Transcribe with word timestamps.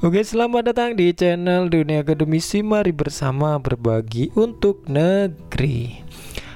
Oke, 0.00 0.24
selamat 0.24 0.72
datang 0.72 0.96
di 0.96 1.12
channel 1.12 1.68
Dunia 1.68 2.00
Akademisi. 2.00 2.64
Mari 2.64 2.88
bersama 2.88 3.60
berbagi 3.60 4.32
untuk 4.32 4.88
negeri. 4.88 6.00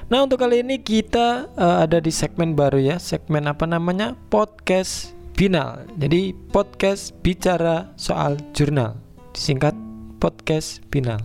Nah, 0.09 0.25
untuk 0.25 0.41
kali 0.41 0.65
ini 0.65 0.81
kita 0.81 1.53
uh, 1.53 1.85
ada 1.85 2.01
di 2.01 2.09
segmen 2.09 2.57
baru 2.57 2.81
ya. 2.81 2.97
Segmen 2.97 3.45
apa 3.45 3.69
namanya? 3.69 4.17
Podcast 4.33 5.13
Binal. 5.37 5.85
Jadi, 5.93 6.33
podcast 6.49 7.13
bicara 7.21 7.93
soal 8.01 8.41
jurnal. 8.57 8.97
Disingkat 9.37 9.77
podcast 10.17 10.81
Binal. 10.89 11.21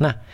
Nah, 0.00 0.24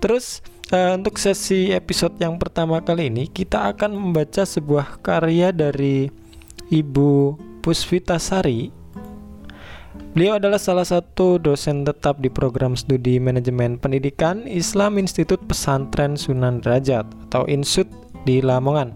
terus 0.00 0.40
uh, 0.72 0.96
untuk 0.96 1.20
sesi 1.20 1.76
episode 1.76 2.16
yang 2.24 2.40
pertama 2.40 2.80
kali 2.80 3.12
ini 3.12 3.28
kita 3.28 3.68
akan 3.76 4.00
membaca 4.00 4.48
sebuah 4.48 5.04
karya 5.04 5.52
dari 5.52 6.08
Ibu 6.72 7.36
Pusvita 7.60 8.16
Sari 8.16 8.79
Beliau 10.10 10.42
adalah 10.42 10.58
salah 10.58 10.82
satu 10.82 11.38
dosen 11.38 11.86
tetap 11.86 12.18
di 12.18 12.26
program 12.26 12.74
studi 12.74 13.22
manajemen 13.22 13.78
pendidikan 13.78 14.42
Islam 14.48 14.98
Institut 14.98 15.38
Pesantren 15.46 16.18
Sunan 16.18 16.58
Derajat 16.58 17.06
atau 17.30 17.46
INSUT 17.46 17.86
di 18.26 18.42
Lamongan. 18.42 18.94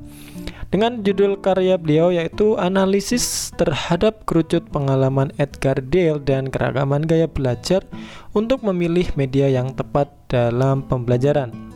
Dengan 0.75 1.07
judul 1.07 1.39
karya 1.39 1.79
beliau 1.79 2.11
yaitu 2.11 2.59
Analisis 2.59 3.55
terhadap 3.55 4.27
kerucut 4.27 4.67
pengalaman 4.75 5.31
Edgar 5.39 5.79
Dale 5.79 6.19
dan 6.19 6.51
keragaman 6.51 7.07
gaya 7.07 7.31
belajar 7.31 7.87
untuk 8.35 8.67
memilih 8.67 9.07
media 9.15 9.47
yang 9.47 9.71
tepat 9.71 10.11
dalam 10.27 10.83
pembelajaran. 10.83 11.74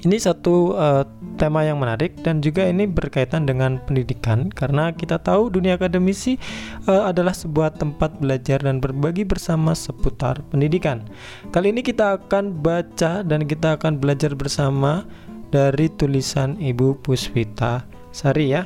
Ini 0.00 0.16
satu 0.16 0.80
uh, 0.80 1.04
tema 1.36 1.60
yang 1.60 1.76
menarik 1.76 2.16
dan 2.24 2.40
juga 2.40 2.64
ini 2.64 2.88
berkaitan 2.88 3.44
dengan 3.44 3.76
pendidikan 3.84 4.48
karena 4.48 4.96
kita 4.96 5.20
tahu 5.20 5.52
dunia 5.52 5.76
akademisi 5.76 6.40
uh, 6.88 7.04
adalah 7.04 7.36
sebuah 7.36 7.76
tempat 7.76 8.16
belajar 8.16 8.64
dan 8.64 8.80
berbagi 8.80 9.28
bersama 9.28 9.76
seputar 9.76 10.40
pendidikan. 10.48 11.04
Kali 11.52 11.76
ini 11.76 11.84
kita 11.84 12.16
akan 12.16 12.64
baca 12.64 13.20
dan 13.20 13.44
kita 13.44 13.76
akan 13.76 14.00
belajar 14.00 14.32
bersama 14.32 15.04
dari 15.52 15.92
tulisan 15.92 16.56
Ibu 16.56 17.04
Pusvita 17.04 17.84
Sari 18.08 18.56
ya. 18.56 18.64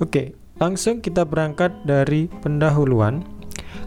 Oke, 0.00 0.32
langsung 0.56 1.04
kita 1.04 1.28
berangkat 1.28 1.76
dari 1.84 2.32
pendahuluan. 2.40 3.35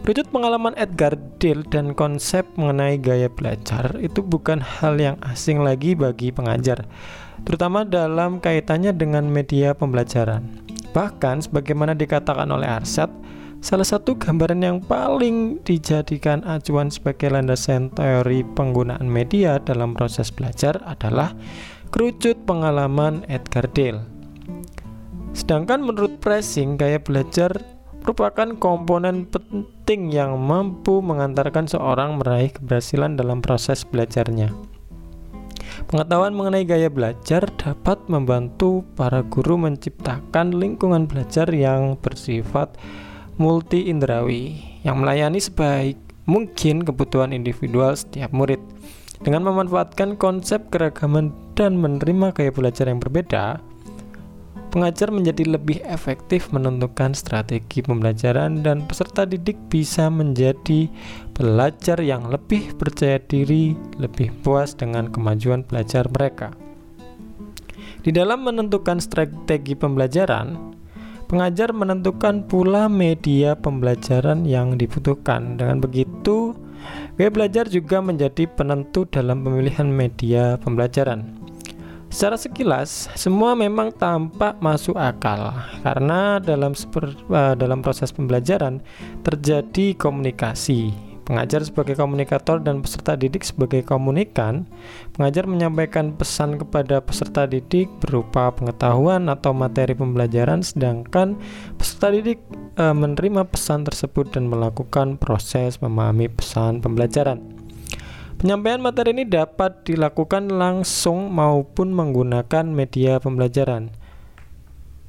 Rujut 0.00 0.26
pengalaman 0.32 0.72
Edgar 0.80 1.14
Dale 1.36 1.62
dan 1.68 1.92
konsep 1.92 2.48
mengenai 2.56 2.96
gaya 2.96 3.28
belajar 3.28 3.94
itu 4.00 4.24
bukan 4.24 4.58
hal 4.58 4.96
yang 4.96 5.20
asing 5.28 5.60
lagi 5.60 5.92
bagi 5.92 6.32
pengajar, 6.32 6.88
terutama 7.44 7.84
dalam 7.84 8.40
kaitannya 8.40 8.96
dengan 8.96 9.28
media 9.28 9.76
pembelajaran. 9.76 10.42
Bahkan, 10.90 11.46
sebagaimana 11.46 11.94
dikatakan 11.94 12.50
oleh 12.50 12.66
Arsyad, 12.66 13.12
salah 13.60 13.86
satu 13.86 14.16
gambaran 14.16 14.64
yang 14.64 14.78
paling 14.82 15.62
dijadikan 15.62 16.42
acuan 16.48 16.90
sebagai 16.90 17.30
landasan 17.30 17.92
teori 17.94 18.42
penggunaan 18.56 19.06
media 19.06 19.60
dalam 19.62 19.94
proses 19.94 20.32
belajar 20.32 20.80
adalah 20.88 21.36
kerucut 21.94 22.40
pengalaman 22.48 23.22
Edgar 23.30 23.68
Dale. 23.70 24.02
Sedangkan 25.30 25.86
menurut 25.86 26.18
Pressing, 26.18 26.74
gaya 26.74 26.98
belajar 26.98 27.54
merupakan 28.00 28.56
komponen 28.56 29.28
penting 29.28 30.10
yang 30.12 30.40
mampu 30.40 31.04
mengantarkan 31.04 31.68
seorang 31.68 32.16
meraih 32.16 32.50
keberhasilan 32.52 33.16
dalam 33.20 33.44
proses 33.44 33.84
belajarnya. 33.84 34.52
Pengetahuan 35.88 36.36
mengenai 36.36 36.68
gaya 36.68 36.86
belajar 36.92 37.48
dapat 37.56 37.98
membantu 38.06 38.84
para 38.94 39.24
guru 39.26 39.56
menciptakan 39.58 40.54
lingkungan 40.54 41.08
belajar 41.08 41.48
yang 41.50 41.96
bersifat 41.98 42.76
multi 43.40 43.88
indrawi 43.88 44.60
yang 44.84 45.00
melayani 45.00 45.40
sebaik 45.40 45.96
mungkin 46.28 46.84
kebutuhan 46.84 47.32
individual 47.32 47.96
setiap 47.96 48.30
murid. 48.30 48.60
Dengan 49.20 49.44
memanfaatkan 49.44 50.16
konsep 50.16 50.72
keragaman 50.72 51.32
dan 51.52 51.76
menerima 51.76 52.32
gaya 52.32 52.52
belajar 52.52 52.88
yang 52.88 53.00
berbeda, 53.02 53.60
pengajar 54.70 55.10
menjadi 55.10 55.58
lebih 55.58 55.82
efektif 55.82 56.54
menentukan 56.54 57.12
strategi 57.12 57.82
pembelajaran 57.82 58.62
dan 58.62 58.86
peserta 58.86 59.26
didik 59.26 59.58
bisa 59.66 60.06
menjadi 60.06 60.86
pelajar 61.34 61.98
yang 61.98 62.30
lebih 62.30 62.78
percaya 62.78 63.18
diri, 63.18 63.74
lebih 63.98 64.30
puas 64.46 64.72
dengan 64.78 65.10
kemajuan 65.10 65.66
belajar 65.66 66.06
mereka. 66.08 66.54
Di 68.00 68.14
dalam 68.14 68.46
menentukan 68.46 68.96
strategi 69.02 69.76
pembelajaran, 69.76 70.56
pengajar 71.28 71.74
menentukan 71.74 72.48
pula 72.48 72.88
media 72.88 73.58
pembelajaran 73.58 74.48
yang 74.48 74.80
dibutuhkan. 74.80 75.60
Dengan 75.60 75.84
begitu, 75.84 76.56
gaya 77.20 77.28
belajar 77.28 77.68
juga 77.68 78.00
menjadi 78.00 78.48
penentu 78.48 79.04
dalam 79.04 79.44
pemilihan 79.44 79.90
media 79.90 80.56
pembelajaran. 80.62 81.39
Secara 82.10 82.34
sekilas, 82.34 83.06
semua 83.14 83.54
memang 83.54 83.94
tampak 83.94 84.58
masuk 84.58 84.98
akal 84.98 85.54
karena 85.86 86.42
dalam 86.42 86.74
seper, 86.74 87.14
uh, 87.30 87.54
dalam 87.54 87.86
proses 87.86 88.10
pembelajaran 88.10 88.82
terjadi 89.22 89.94
komunikasi. 89.94 90.90
Pengajar 91.22 91.62
sebagai 91.62 91.94
komunikator 91.94 92.58
dan 92.58 92.82
peserta 92.82 93.14
didik 93.14 93.46
sebagai 93.46 93.86
komunikan, 93.86 94.66
pengajar 95.14 95.46
menyampaikan 95.46 96.10
pesan 96.18 96.58
kepada 96.58 96.98
peserta 96.98 97.46
didik 97.46 97.86
berupa 98.02 98.50
pengetahuan 98.50 99.30
atau 99.30 99.54
materi 99.54 99.94
pembelajaran, 99.94 100.66
sedangkan 100.66 101.38
peserta 101.78 102.10
didik 102.10 102.42
uh, 102.82 102.90
menerima 102.90 103.46
pesan 103.46 103.86
tersebut 103.86 104.34
dan 104.34 104.50
melakukan 104.50 105.14
proses 105.14 105.78
memahami 105.78 106.26
pesan 106.26 106.82
pembelajaran. 106.82 107.59
Penyampaian 108.40 108.80
materi 108.80 109.12
ini 109.12 109.28
dapat 109.28 109.84
dilakukan 109.84 110.48
langsung 110.48 111.28
maupun 111.28 111.92
menggunakan 111.92 112.64
media 112.64 113.20
pembelajaran. 113.20 113.92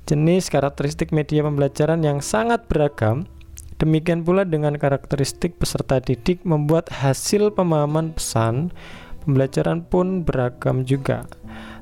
Jenis 0.03 0.51
karakteristik 0.51 1.15
media 1.15 1.39
pembelajaran 1.47 2.03
yang 2.03 2.19
sangat 2.19 2.67
beragam, 2.67 3.23
demikian 3.79 4.27
pula 4.27 4.43
dengan 4.43 4.75
karakteristik 4.75 5.55
peserta 5.55 6.03
didik 6.03 6.43
membuat 6.43 6.91
hasil 6.91 7.55
pemahaman 7.55 8.11
pesan 8.11 8.67
pembelajaran 9.23 9.87
pun 9.87 10.27
beragam 10.27 10.83
juga. 10.83 11.23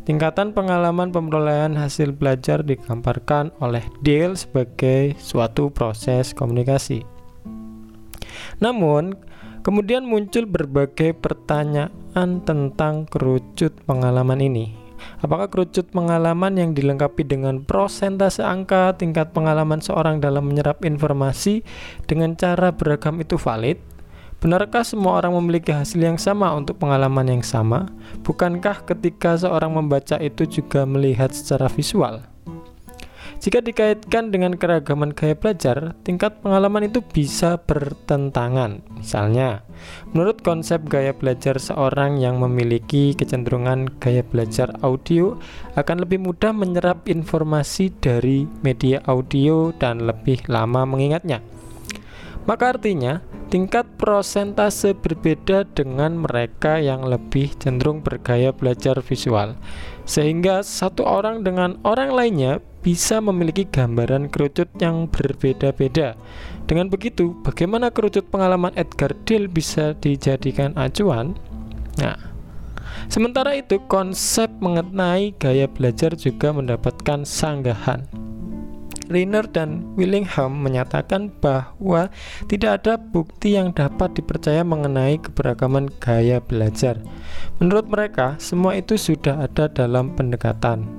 Tingkatan 0.06 0.54
pengalaman 0.54 1.10
pemerolehan 1.10 1.74
hasil 1.74 2.14
belajar 2.14 2.62
digambarkan 2.62 3.50
oleh 3.58 3.82
Dale 4.06 4.38
sebagai 4.38 5.18
suatu 5.18 5.74
proses 5.74 6.30
komunikasi. 6.38 7.02
Namun, 8.62 9.18
Kemudian 9.70 10.02
muncul 10.02 10.50
berbagai 10.50 11.14
pertanyaan 11.14 12.42
tentang 12.42 13.06
kerucut 13.06 13.70
pengalaman 13.86 14.42
ini. 14.42 14.74
Apakah 15.22 15.46
kerucut 15.46 15.94
pengalaman 15.94 16.58
yang 16.58 16.74
dilengkapi 16.74 17.22
dengan 17.22 17.62
prosentase 17.62 18.42
angka 18.42 18.98
tingkat 18.98 19.30
pengalaman 19.30 19.78
seorang 19.78 20.18
dalam 20.18 20.50
menyerap 20.50 20.82
informasi 20.82 21.62
dengan 22.10 22.34
cara 22.34 22.74
beragam 22.74 23.22
itu 23.22 23.38
valid? 23.38 23.78
Benarkah 24.42 24.82
semua 24.82 25.22
orang 25.22 25.38
memiliki 25.38 25.70
hasil 25.70 26.02
yang 26.02 26.18
sama 26.18 26.50
untuk 26.58 26.82
pengalaman 26.82 27.30
yang 27.30 27.46
sama? 27.46 27.94
Bukankah 28.26 28.90
ketika 28.90 29.38
seorang 29.38 29.70
membaca 29.70 30.18
itu 30.18 30.50
juga 30.50 30.82
melihat 30.90 31.30
secara 31.30 31.70
visual? 31.70 32.26
Jika 33.40 33.64
dikaitkan 33.64 34.36
dengan 34.36 34.60
keragaman 34.60 35.16
gaya 35.16 35.32
belajar, 35.32 35.96
tingkat 36.04 36.44
pengalaman 36.44 36.92
itu 36.92 37.00
bisa 37.00 37.56
bertentangan. 37.56 38.84
Misalnya, 39.00 39.64
menurut 40.12 40.44
konsep 40.44 40.84
gaya 40.92 41.16
belajar 41.16 41.56
seorang 41.56 42.20
yang 42.20 42.44
memiliki 42.44 43.16
kecenderungan 43.16 43.96
gaya 44.04 44.28
belajar 44.28 44.76
audio 44.84 45.40
akan 45.80 46.04
lebih 46.04 46.20
mudah 46.20 46.52
menyerap 46.52 47.08
informasi 47.08 47.96
dari 48.04 48.44
media 48.60 49.00
audio 49.08 49.72
dan 49.72 50.04
lebih 50.04 50.44
lama 50.52 50.84
mengingatnya. 50.84 51.40
Maka 52.44 52.76
artinya, 52.76 53.24
tingkat 53.48 53.88
prosentase 53.96 54.92
berbeda 54.92 55.64
dengan 55.64 56.20
mereka 56.20 56.76
yang 56.76 57.08
lebih 57.08 57.56
cenderung 57.56 58.04
bergaya 58.04 58.52
belajar 58.52 59.00
visual. 59.00 59.56
Sehingga 60.04 60.66
satu 60.66 61.06
orang 61.06 61.46
dengan 61.46 61.78
orang 61.88 62.12
lainnya 62.12 62.58
bisa 62.80 63.20
memiliki 63.20 63.68
gambaran 63.68 64.32
kerucut 64.32 64.72
yang 64.80 65.08
berbeda-beda. 65.12 66.16
Dengan 66.66 66.88
begitu, 66.88 67.36
bagaimana 67.44 67.92
kerucut 67.92 68.28
pengalaman 68.32 68.72
Edgar 68.80 69.12
Dale 69.28 69.52
bisa 69.52 69.98
dijadikan 70.00 70.72
acuan? 70.80 71.36
Nah, 72.00 72.16
sementara 73.12 73.58
itu 73.58 73.82
konsep 73.92 74.48
mengenai 74.64 75.36
gaya 75.36 75.68
belajar 75.68 76.16
juga 76.16 76.56
mendapatkan 76.56 77.28
sanggahan. 77.28 78.08
Riner 79.10 79.50
dan 79.50 79.90
Willingham 79.98 80.62
menyatakan 80.62 81.34
bahwa 81.42 82.14
tidak 82.46 82.86
ada 82.86 82.94
bukti 83.02 83.58
yang 83.58 83.74
dapat 83.74 84.14
dipercaya 84.14 84.62
mengenai 84.62 85.18
keberagaman 85.18 85.90
gaya 85.98 86.38
belajar. 86.38 87.02
Menurut 87.58 87.90
mereka, 87.90 88.38
semua 88.38 88.78
itu 88.78 89.02
sudah 89.02 89.50
ada 89.50 89.66
dalam 89.66 90.14
pendekatan 90.14 90.99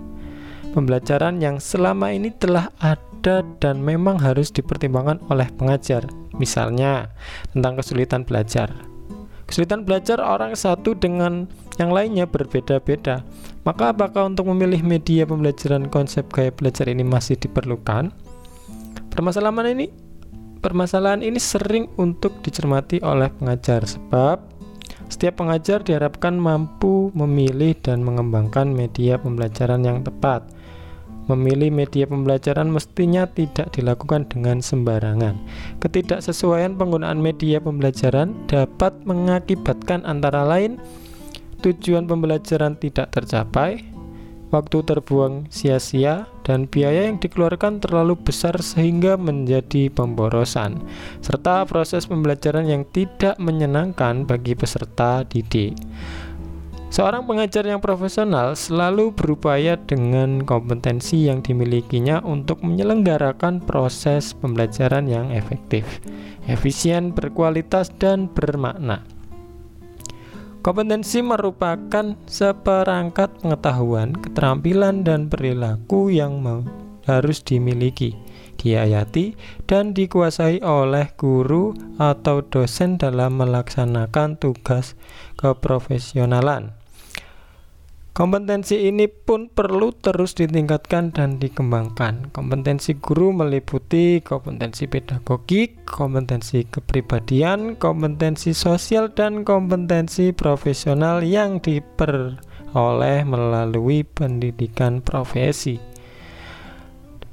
pembelajaran 0.70 1.42
yang 1.42 1.58
selama 1.58 2.14
ini 2.14 2.30
telah 2.32 2.70
ada 2.78 3.42
dan 3.60 3.82
memang 3.82 4.16
harus 4.16 4.48
dipertimbangkan 4.54 5.20
oleh 5.28 5.50
pengajar. 5.58 6.06
Misalnya, 6.38 7.12
tentang 7.52 7.76
kesulitan 7.76 8.24
belajar. 8.24 8.72
Kesulitan 9.44 9.82
belajar 9.82 10.22
orang 10.22 10.54
satu 10.54 10.94
dengan 10.94 11.50
yang 11.76 11.90
lainnya 11.90 12.24
berbeda-beda. 12.24 13.26
Maka 13.66 13.92
apakah 13.92 14.30
untuk 14.30 14.48
memilih 14.48 14.80
media 14.80 15.26
pembelajaran 15.26 15.90
konsep 15.90 16.24
gaya 16.30 16.54
belajar 16.54 16.86
ini 16.86 17.02
masih 17.02 17.36
diperlukan? 17.36 18.14
Permasalahan 19.10 19.74
ini 19.74 19.90
permasalahan 20.60 21.24
ini 21.24 21.40
sering 21.40 21.88
untuk 21.98 22.40
dicermati 22.44 23.00
oleh 23.00 23.32
pengajar 23.32 23.84
sebab 23.84 24.60
setiap 25.10 25.42
pengajar 25.42 25.82
diharapkan 25.82 26.38
mampu 26.38 27.10
memilih 27.18 27.74
dan 27.82 28.06
mengembangkan 28.06 28.70
media 28.70 29.18
pembelajaran 29.18 29.82
yang 29.82 30.06
tepat. 30.06 30.46
Memilih 31.30 31.70
media 31.70 32.10
pembelajaran 32.10 32.74
mestinya 32.74 33.22
tidak 33.30 33.70
dilakukan 33.70 34.26
dengan 34.26 34.58
sembarangan. 34.58 35.38
Ketidaksesuaian 35.78 36.74
penggunaan 36.74 37.22
media 37.22 37.62
pembelajaran 37.62 38.34
dapat 38.50 38.90
mengakibatkan 39.06 40.02
antara 40.02 40.42
lain 40.42 40.82
tujuan 41.62 42.10
pembelajaran 42.10 42.74
tidak 42.82 43.14
tercapai, 43.14 43.84
waktu 44.50 44.82
terbuang 44.82 45.46
sia-sia, 45.54 46.26
dan 46.42 46.66
biaya 46.66 47.06
yang 47.06 47.22
dikeluarkan 47.22 47.78
terlalu 47.78 48.18
besar 48.18 48.58
sehingga 48.58 49.14
menjadi 49.14 49.86
pemborosan, 49.92 50.82
serta 51.22 51.62
proses 51.68 52.10
pembelajaran 52.10 52.66
yang 52.66 52.82
tidak 52.90 53.38
menyenangkan 53.38 54.26
bagi 54.26 54.58
peserta 54.58 55.22
didik. 55.22 55.78
Seorang 56.90 57.22
pengajar 57.22 57.62
yang 57.70 57.78
profesional 57.78 58.58
selalu 58.58 59.14
berupaya 59.14 59.78
dengan 59.78 60.42
kompetensi 60.42 61.30
yang 61.30 61.38
dimilikinya 61.38 62.18
untuk 62.26 62.66
menyelenggarakan 62.66 63.62
proses 63.62 64.34
pembelajaran 64.34 65.06
yang 65.06 65.30
efektif, 65.30 66.02
efisien, 66.50 67.14
berkualitas, 67.14 67.94
dan 68.02 68.26
bermakna. 68.26 69.06
Kompetensi 70.66 71.22
merupakan 71.22 72.18
seperangkat 72.26 73.38
pengetahuan, 73.38 74.10
keterampilan, 74.10 75.06
dan 75.06 75.30
perilaku 75.30 76.10
yang 76.10 76.42
harus 77.06 77.38
dimiliki, 77.46 78.18
diayati, 78.58 79.38
dan 79.70 79.94
dikuasai 79.94 80.58
oleh 80.58 81.06
guru 81.14 81.70
atau 82.02 82.42
dosen 82.42 82.98
dalam 82.98 83.38
melaksanakan 83.38 84.42
tugas 84.42 84.98
keprofesionalan. 85.38 86.79
Kompetensi 88.20 88.84
ini 88.84 89.08
pun 89.08 89.48
perlu 89.48 89.96
terus 89.96 90.36
ditingkatkan 90.36 91.08
dan 91.08 91.40
dikembangkan. 91.40 92.28
Kompetensi 92.36 92.92
guru 93.00 93.32
meliputi 93.32 94.20
kompetensi 94.20 94.84
pedagogik, 94.84 95.88
kompetensi 95.88 96.68
kepribadian, 96.68 97.80
kompetensi 97.80 98.52
sosial, 98.52 99.08
dan 99.16 99.40
kompetensi 99.40 100.36
profesional 100.36 101.24
yang 101.24 101.64
diperoleh 101.64 103.24
melalui 103.24 104.04
pendidikan 104.04 105.00
profesi. 105.00 105.80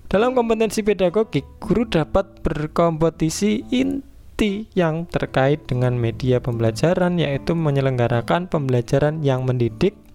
Dalam 0.07 0.39
kompetensi 0.39 0.87
pedagogik, 0.87 1.59
guru 1.59 1.83
dapat 1.83 2.39
berkompetisi 2.47 3.75
inti 3.75 4.71
yang 4.71 5.03
terkait 5.11 5.67
dengan 5.67 5.99
media 5.99 6.39
pembelajaran, 6.39 7.19
yaitu 7.19 7.59
menyelenggarakan 7.59 8.47
pembelajaran 8.47 9.19
yang 9.19 9.43
mendidik 9.43 10.06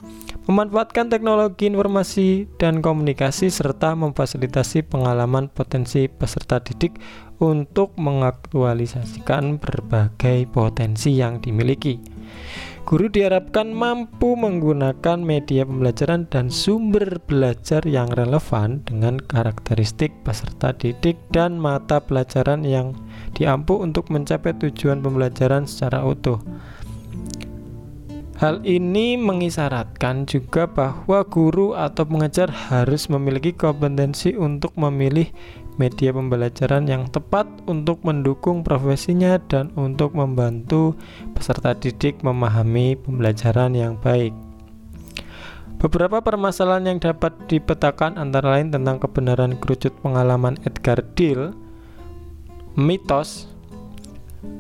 memanfaatkan 0.49 1.13
teknologi 1.13 1.71
informasi 1.71 2.51
dan 2.59 2.83
komunikasi 2.83 3.53
serta 3.53 3.95
memfasilitasi 3.95 4.83
pengalaman 4.87 5.53
potensi 5.53 6.11
peserta 6.11 6.59
didik 6.59 6.99
untuk 7.43 7.95
mengaktualisasikan 7.99 9.59
berbagai 9.59 10.47
potensi 10.51 11.19
yang 11.19 11.43
dimiliki. 11.43 11.99
Guru 12.83 13.07
diharapkan 13.09 13.71
mampu 13.71 14.35
menggunakan 14.35 15.23
media 15.23 15.63
pembelajaran 15.63 16.27
dan 16.27 16.51
sumber 16.51 17.23
belajar 17.25 17.87
yang 17.87 18.11
relevan 18.11 18.83
dengan 18.83 19.23
karakteristik 19.23 20.11
peserta 20.27 20.75
didik 20.75 21.15
dan 21.31 21.63
mata 21.63 22.03
pelajaran 22.03 22.67
yang 22.67 22.99
diampu 23.39 23.79
untuk 23.79 24.11
mencapai 24.11 24.53
tujuan 24.59 24.99
pembelajaran 24.99 25.65
secara 25.65 26.03
utuh. 26.03 26.43
Hal 28.43 28.59
ini 28.67 29.15
mengisyaratkan 29.15 30.27
juga 30.27 30.67
bahwa 30.67 31.23
guru 31.31 31.79
atau 31.79 32.03
pengajar 32.03 32.51
harus 32.51 33.07
memiliki 33.07 33.55
kompetensi 33.55 34.35
untuk 34.35 34.75
memilih 34.75 35.31
media 35.79 36.11
pembelajaran 36.11 36.91
yang 36.91 37.07
tepat 37.07 37.47
untuk 37.71 38.03
mendukung 38.03 38.67
profesinya 38.67 39.39
dan 39.47 39.71
untuk 39.79 40.19
membantu 40.19 40.99
peserta 41.39 41.71
didik 41.79 42.19
memahami 42.27 42.99
pembelajaran 42.99 43.79
yang 43.79 43.95
baik. 44.03 44.35
Beberapa 45.79 46.19
permasalahan 46.19 46.91
yang 46.91 46.99
dapat 46.99 47.39
dipetakan 47.47 48.19
antara 48.19 48.59
lain 48.59 48.75
tentang 48.75 48.99
kebenaran 48.99 49.55
kerucut 49.63 49.95
pengalaman 50.03 50.59
Edgar 50.67 50.99
Dill, 51.15 51.55
mitos, 52.75 53.47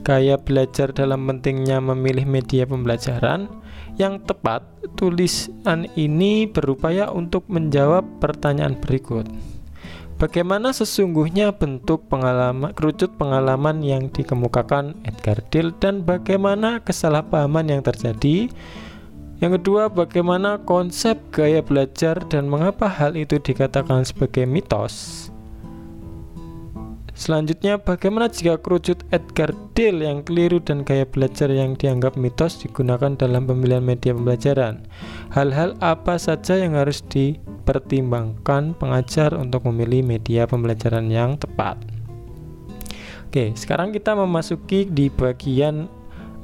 gaya 0.06 0.38
belajar 0.38 0.94
dalam 0.94 1.26
pentingnya 1.26 1.82
memilih 1.82 2.30
media 2.30 2.62
pembelajaran, 2.62 3.61
yang 4.00 4.22
tepat, 4.22 4.64
tulisan 4.96 5.88
ini 5.98 6.48
berupaya 6.48 7.10
untuk 7.10 7.44
menjawab 7.48 8.06
pertanyaan 8.22 8.78
berikut. 8.78 9.28
Bagaimana 10.22 10.70
sesungguhnya 10.70 11.50
bentuk 11.50 12.06
pengalaman 12.06 12.70
kerucut 12.78 13.10
pengalaman 13.18 13.82
yang 13.82 14.06
dikemukakan 14.06 14.94
Edgar 15.02 15.42
Dill 15.50 15.74
dan 15.82 16.06
bagaimana 16.06 16.78
kesalahpahaman 16.78 17.66
yang 17.66 17.82
terjadi? 17.82 18.46
Yang 19.42 19.52
kedua, 19.58 19.90
bagaimana 19.90 20.62
konsep 20.62 21.18
gaya 21.34 21.58
belajar 21.58 22.22
dan 22.30 22.46
mengapa 22.46 22.86
hal 22.86 23.18
itu 23.18 23.42
dikatakan 23.42 24.06
sebagai 24.06 24.46
mitos? 24.46 25.26
Selanjutnya, 27.22 27.78
bagaimana 27.78 28.26
jika 28.26 28.58
kerucut 28.58 29.06
Edgar 29.14 29.54
Dill 29.78 30.02
yang 30.02 30.26
keliru 30.26 30.58
dan 30.58 30.82
gaya 30.82 31.06
belajar 31.06 31.46
yang 31.54 31.78
dianggap 31.78 32.18
mitos 32.18 32.58
digunakan 32.58 33.14
dalam 33.14 33.46
pemilihan 33.46 33.78
media 33.78 34.10
pembelajaran? 34.10 34.82
Hal-hal 35.30 35.78
apa 35.78 36.18
saja 36.18 36.58
yang 36.58 36.74
harus 36.74 36.98
dipertimbangkan 37.06 38.74
pengajar 38.74 39.38
untuk 39.38 39.70
memilih 39.70 40.02
media 40.02 40.50
pembelajaran 40.50 41.06
yang 41.14 41.38
tepat? 41.38 41.78
Oke, 43.30 43.54
sekarang 43.54 43.94
kita 43.94 44.18
memasuki 44.18 44.82
di 44.90 45.06
bagian 45.06 45.86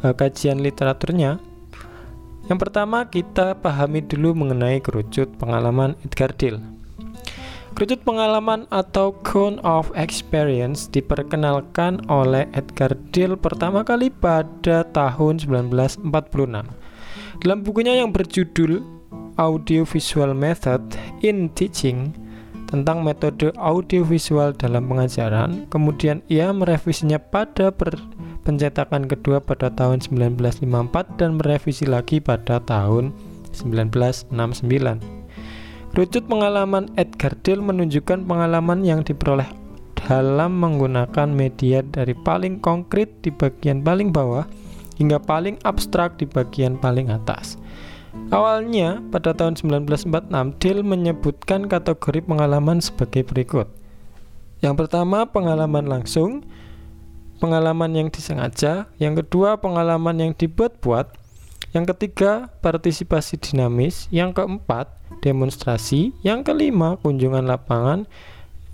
uh, 0.06 0.14
kajian 0.14 0.62
literaturnya. 0.62 1.42
Yang 2.47 2.58
pertama, 2.62 3.02
kita 3.11 3.58
pahami 3.58 4.06
dulu 4.06 4.47
mengenai 4.47 4.78
kerucut 4.78 5.26
pengalaman 5.42 5.99
Edgar 6.06 6.30
Dill. 6.38 6.77
Kerucut 7.78 8.02
pengalaman 8.02 8.66
atau 8.75 9.14
Cone 9.23 9.62
of 9.62 9.94
Experience 9.94 10.90
diperkenalkan 10.90 12.02
oleh 12.11 12.50
Edgar 12.50 12.90
Dill 13.14 13.38
pertama 13.38 13.87
kali 13.87 14.11
pada 14.11 14.82
tahun 14.90 15.38
1946. 15.38 16.02
Dalam 17.38 17.58
bukunya 17.62 18.02
yang 18.02 18.11
berjudul 18.11 18.82
Audiovisual 19.38 20.35
Method 20.35 20.82
in 21.23 21.54
Teaching 21.54 22.11
tentang 22.66 23.06
metode 23.06 23.54
audiovisual 23.54 24.58
dalam 24.58 24.90
pengajaran, 24.90 25.70
kemudian 25.70 26.18
ia 26.26 26.50
merevisinya 26.50 27.23
pada 27.23 27.70
pencetakan 28.42 29.06
kedua 29.06 29.38
pada 29.38 29.70
tahun 29.70 30.02
1954 30.02 31.14
dan 31.14 31.38
merevisi 31.38 31.87
lagi 31.87 32.18
pada 32.18 32.58
tahun 32.58 33.14
1969. 33.54 35.17
Rucut 35.98 36.30
pengalaman 36.30 36.94
Edgar 36.94 37.34
Dill 37.42 37.58
menunjukkan 37.58 38.22
pengalaman 38.22 38.86
yang 38.86 39.02
diperoleh 39.02 39.50
dalam 39.98 40.54
menggunakan 40.62 41.26
media 41.26 41.82
dari 41.82 42.14
paling 42.14 42.62
konkret 42.62 43.18
di 43.18 43.34
bagian 43.34 43.82
paling 43.82 44.14
bawah 44.14 44.46
hingga 44.94 45.18
paling 45.18 45.58
abstrak 45.66 46.14
di 46.14 46.30
bagian 46.30 46.78
paling 46.78 47.10
atas. 47.10 47.58
Awalnya, 48.30 49.02
pada 49.10 49.34
tahun 49.34 49.58
1946, 49.58 50.62
Dill 50.62 50.86
menyebutkan 50.86 51.66
kategori 51.66 52.22
pengalaman 52.22 52.78
sebagai 52.78 53.26
berikut. 53.26 53.66
Yang 54.62 54.86
pertama, 54.86 55.26
pengalaman 55.26 55.90
langsung, 55.90 56.46
pengalaman 57.42 57.98
yang 57.98 58.06
disengaja, 58.14 58.86
yang 59.02 59.18
kedua, 59.18 59.58
pengalaman 59.58 60.14
yang 60.22 60.30
dibuat-buat, 60.30 61.10
yang 61.78 61.87
ketiga, 61.87 62.50
partisipasi 62.58 63.38
dinamis. 63.38 64.11
Yang 64.11 64.42
keempat, 64.42 64.90
demonstrasi. 65.23 66.11
Yang 66.26 66.50
kelima, 66.50 66.99
kunjungan 66.99 67.47
lapangan. 67.47 68.11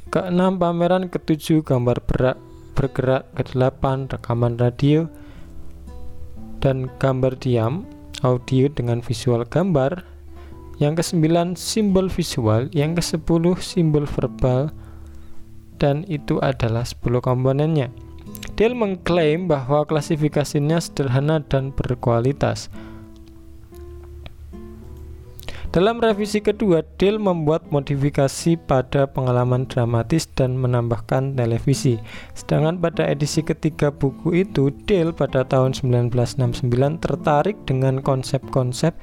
Keenam, 0.08 0.56
pameran. 0.56 1.12
Ketujuh, 1.12 1.61
gambar 1.61 2.00
berak, 2.08 2.40
bergerak. 2.73 3.28
Kedelapan, 3.37 4.08
rekaman 4.08 4.56
radio 4.56 5.12
dan 6.64 6.88
gambar 6.96 7.37
diam, 7.44 7.84
audio 8.25 8.73
dengan 8.73 9.04
visual 9.04 9.44
gambar. 9.44 10.00
Yang 10.80 11.04
kesembilan, 11.04 11.61
simbol 11.61 12.08
visual. 12.08 12.73
Yang 12.73 13.04
kesepuluh, 13.04 13.61
simbol 13.61 14.08
verbal. 14.08 14.73
dan 15.75 16.06
itu 16.06 16.38
adalah 16.38 16.87
10 16.87 17.18
komponennya. 17.18 17.90
Dale 18.54 18.78
mengklaim 18.78 19.50
bahwa 19.50 19.82
klasifikasinya 19.82 20.78
sederhana 20.78 21.42
dan 21.42 21.75
berkualitas. 21.75 22.70
Dalam 25.74 25.98
revisi 25.98 26.38
kedua, 26.38 26.86
Dale 27.02 27.18
membuat 27.18 27.74
modifikasi 27.74 28.54
pada 28.62 29.10
pengalaman 29.10 29.66
dramatis 29.66 30.22
dan 30.30 30.54
menambahkan 30.54 31.34
televisi. 31.34 31.98
Sedangkan 32.30 32.78
pada 32.78 33.10
edisi 33.10 33.42
ketiga 33.42 33.90
buku 33.90 34.46
itu, 34.46 34.70
Dale 34.86 35.10
pada 35.10 35.42
tahun 35.42 35.74
1969 35.74 36.70
tertarik 37.02 37.58
dengan 37.66 37.98
konsep-konsep 38.06 38.94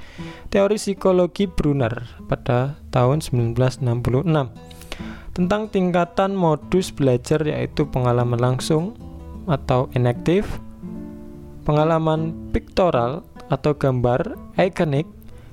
teori 0.48 0.80
psikologi 0.80 1.44
Brunner 1.52 2.08
pada 2.32 2.80
tahun 2.96 3.20
1966 3.20 4.32
tentang 5.36 5.68
tingkatan 5.76 6.32
modus 6.40 6.88
belajar 6.96 7.44
yaitu 7.44 7.84
pengalaman 7.84 8.40
langsung 8.40 8.96
atau 9.44 9.92
enaktif, 9.92 10.48
pengalaman 11.68 12.32
piktoral 12.56 13.28
atau 13.52 13.76
gambar 13.76 14.40
ikonik, 14.56 15.04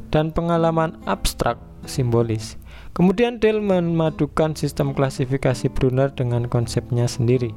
dan 0.08 0.32
pengalaman 0.32 0.96
abstrak 1.04 1.58
simbolis. 1.86 2.60
Kemudian 2.96 3.38
Dale 3.38 3.62
memadukan 3.62 4.58
sistem 4.58 4.90
klasifikasi 4.90 5.70
Brunner 5.70 6.10
dengan 6.10 6.50
konsepnya 6.50 7.06
sendiri. 7.06 7.54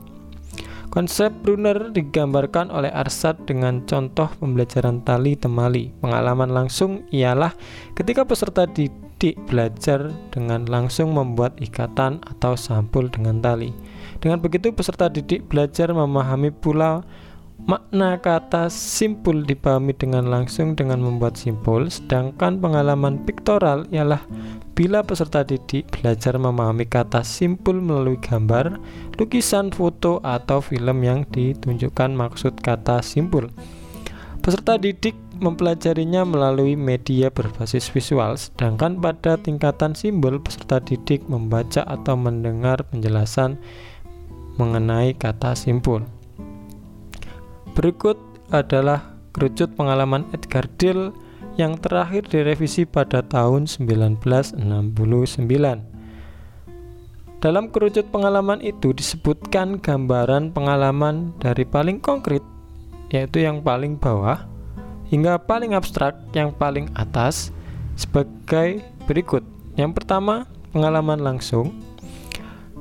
Konsep 0.91 1.31
Brunner 1.39 1.95
digambarkan 1.95 2.67
oleh 2.67 2.91
Arsad 2.91 3.47
dengan 3.47 3.87
contoh 3.87 4.27
pembelajaran 4.43 4.99
tali 5.07 5.39
temali. 5.39 5.95
Pengalaman 6.03 6.51
langsung 6.51 7.07
ialah 7.15 7.55
ketika 7.95 8.27
peserta 8.27 8.67
didik 8.67 9.39
belajar 9.47 10.11
dengan 10.35 10.67
langsung 10.67 11.15
membuat 11.15 11.55
ikatan 11.63 12.19
atau 12.27 12.59
sampul 12.59 13.07
dengan 13.07 13.39
tali. 13.39 13.71
Dengan 14.19 14.43
begitu 14.43 14.75
peserta 14.75 15.07
didik 15.07 15.47
belajar 15.47 15.95
memahami 15.95 16.51
pula 16.51 17.07
Makna 17.69 18.17
kata 18.17 18.73
simpul 18.73 19.45
dipahami 19.45 19.93
dengan 19.93 20.25
langsung 20.27 20.73
dengan 20.73 20.97
membuat 20.97 21.37
simpul, 21.37 21.93
sedangkan 21.93 22.57
pengalaman 22.57 23.21
piktoral 23.21 23.85
ialah 23.93 24.25
bila 24.73 25.05
peserta 25.05 25.45
didik 25.45 25.85
belajar 25.93 26.41
memahami 26.41 26.89
kata 26.89 27.21
simpul 27.21 27.77
melalui 27.77 28.17
gambar, 28.17 28.81
lukisan, 29.21 29.69
foto, 29.69 30.17
atau 30.25 30.57
film 30.57 31.05
yang 31.05 31.21
ditunjukkan 31.29 32.17
maksud 32.17 32.57
kata 32.65 33.05
simpul. 33.05 33.45
Peserta 34.41 34.81
didik 34.81 35.13
mempelajarinya 35.37 36.25
melalui 36.25 36.73
media 36.73 37.29
berbasis 37.29 37.93
visual, 37.93 38.41
sedangkan 38.41 38.97
pada 38.97 39.37
tingkatan 39.37 39.93
simbol 39.93 40.41
peserta 40.41 40.81
didik 40.81 41.29
membaca 41.29 41.85
atau 41.85 42.17
mendengar 42.17 42.81
penjelasan 42.89 43.61
mengenai 44.57 45.13
kata 45.13 45.53
simpul. 45.53 46.05
Berikut 47.81 48.13
adalah 48.53 49.17
kerucut 49.33 49.73
pengalaman 49.73 50.29
Edgar 50.37 50.69
Dill 50.77 51.17
yang 51.57 51.81
terakhir 51.81 52.29
direvisi 52.29 52.85
pada 52.85 53.25
tahun 53.25 53.65
1969. 53.65 55.01
Dalam 57.41 57.73
kerucut 57.73 58.05
pengalaman 58.13 58.61
itu 58.61 58.93
disebutkan 58.93 59.81
gambaran 59.81 60.53
pengalaman 60.53 61.33
dari 61.41 61.65
paling 61.65 61.97
konkret, 61.97 62.45
yaitu 63.09 63.41
yang 63.41 63.65
paling 63.65 63.97
bawah, 63.97 64.45
hingga 65.09 65.41
paling 65.41 65.73
abstrak 65.73 66.21
yang 66.37 66.53
paling 66.53 66.85
atas 66.93 67.49
sebagai 67.97 68.85
berikut. 69.09 69.41
Yang 69.73 69.97
pertama, 69.97 70.45
pengalaman 70.69 71.17
langsung, 71.17 71.81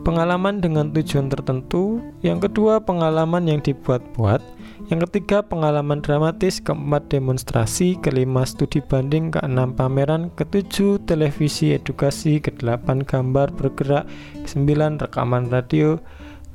pengalaman 0.05 0.61
dengan 0.61 0.93
tujuan 0.93 1.33
tertentu, 1.33 2.05
yang 2.21 2.37
kedua, 2.37 2.85
pengalaman 2.85 3.49
yang 3.49 3.65
dibuat-buat, 3.65 4.60
yang 4.91 5.07
ketiga, 5.07 5.47
pengalaman 5.47 6.03
dramatis, 6.03 6.59
keempat, 6.59 7.15
demonstrasi, 7.15 7.95
kelima, 8.03 8.43
studi 8.43 8.83
banding, 8.83 9.31
keenam, 9.31 9.71
pameran, 9.71 10.35
ketujuh, 10.35 10.99
televisi, 11.07 11.79
edukasi, 11.79 12.43
kedelapan, 12.43 13.07
gambar 13.07 13.55
bergerak, 13.55 14.11
kesembilan, 14.43 14.99
rekaman 14.99 15.47
radio, 15.47 16.03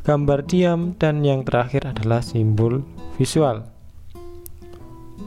gambar 0.03 0.43
diam, 0.51 0.99
dan 0.99 1.23
yang 1.23 1.47
terakhir 1.47 1.87
adalah 1.87 2.19
simbol 2.19 2.83
visual 3.15 3.63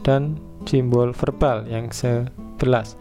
dan 0.05 0.37
simbol 0.69 1.09
verbal 1.09 1.65
yang 1.65 1.89
sebelas. 1.89 2.93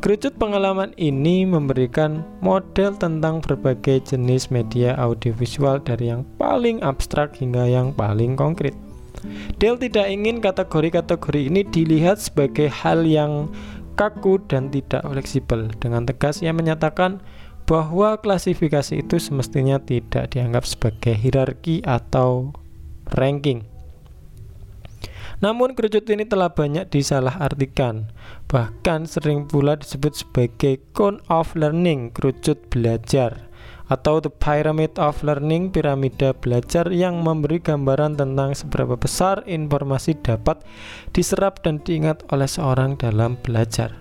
Kerucut 0.00 0.40
pengalaman 0.40 0.96
ini 0.96 1.44
memberikan 1.44 2.24
model 2.40 2.96
tentang 2.96 3.44
berbagai 3.44 4.08
jenis 4.08 4.48
media 4.48 4.96
audiovisual 4.96 5.84
dari 5.84 6.08
yang 6.08 6.24
paling 6.40 6.80
abstrak 6.80 7.36
hingga 7.36 7.68
yang 7.68 7.92
paling 7.92 8.40
konkret. 8.40 8.72
Dale 9.60 9.78
tidak 9.78 10.06
ingin 10.08 10.40
kategori-kategori 10.40 11.52
ini 11.52 11.62
dilihat 11.66 12.20
sebagai 12.20 12.72
hal 12.72 13.04
yang 13.04 13.52
kaku 13.94 14.40
dan 14.48 14.72
tidak 14.72 15.04
fleksibel. 15.04 15.68
Dengan 15.76 16.08
tegas 16.08 16.40
ia 16.40 16.56
menyatakan 16.56 17.20
bahwa 17.68 18.18
klasifikasi 18.18 19.04
itu 19.04 19.20
semestinya 19.20 19.78
tidak 19.78 20.32
dianggap 20.32 20.64
sebagai 20.64 21.14
hierarki 21.14 21.84
atau 21.84 22.56
ranking. 23.12 23.68
Namun 25.40 25.72
kerucut 25.72 26.04
ini 26.12 26.28
telah 26.28 26.52
banyak 26.52 26.92
disalahartikan 26.92 28.12
Bahkan 28.50 29.06
sering 29.06 29.46
pula 29.46 29.78
disebut 29.78 30.26
sebagai 30.26 30.82
cone 30.90 31.22
of 31.30 31.54
learning, 31.54 32.10
kerucut 32.10 32.58
belajar 32.66 33.46
atau 33.90 34.22
The 34.22 34.30
Pyramid 34.30 34.94
of 35.02 35.20
Learning, 35.26 35.74
piramida 35.74 36.30
belajar 36.32 36.86
yang 36.94 37.26
memberi 37.26 37.58
gambaran 37.58 38.14
tentang 38.14 38.54
seberapa 38.54 38.94
besar 38.94 39.42
informasi 39.50 40.14
dapat 40.22 40.62
diserap 41.10 41.60
dan 41.66 41.82
diingat 41.82 42.22
oleh 42.30 42.46
seorang 42.46 42.94
dalam 42.94 43.34
belajar. 43.42 43.98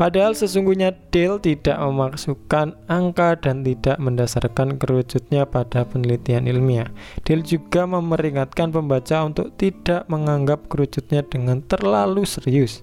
Padahal 0.00 0.32
sesungguhnya 0.32 0.96
Dale 1.12 1.36
tidak 1.44 1.76
memasukkan 1.76 2.72
angka 2.88 3.36
dan 3.36 3.60
tidak 3.60 4.00
mendasarkan 4.00 4.80
kerucutnya 4.80 5.44
pada 5.44 5.84
penelitian 5.84 6.48
ilmiah. 6.48 6.88
Dale 7.20 7.44
juga 7.44 7.84
memperingatkan 7.84 8.72
pembaca 8.72 9.20
untuk 9.28 9.52
tidak 9.60 10.08
menganggap 10.08 10.72
kerucutnya 10.72 11.20
dengan 11.20 11.60
terlalu 11.60 12.24
serius. 12.24 12.80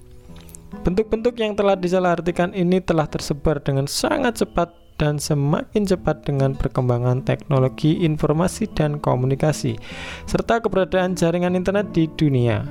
Bentuk-bentuk 0.86 1.34
yang 1.42 1.58
telah 1.58 1.74
disalahartikan 1.74 2.54
ini 2.54 2.86
telah 2.86 3.10
tersebar 3.10 3.66
dengan 3.66 3.90
sangat 3.90 4.46
cepat 4.46 4.87
dan 4.98 5.22
semakin 5.22 5.86
cepat 5.86 6.26
dengan 6.26 6.58
perkembangan 6.58 7.22
teknologi 7.24 8.02
informasi 8.02 8.68
dan 8.74 8.98
komunikasi, 8.98 9.78
serta 10.26 10.60
keberadaan 10.60 11.14
jaringan 11.14 11.54
internet 11.54 11.94
di 11.94 12.10
dunia. 12.10 12.66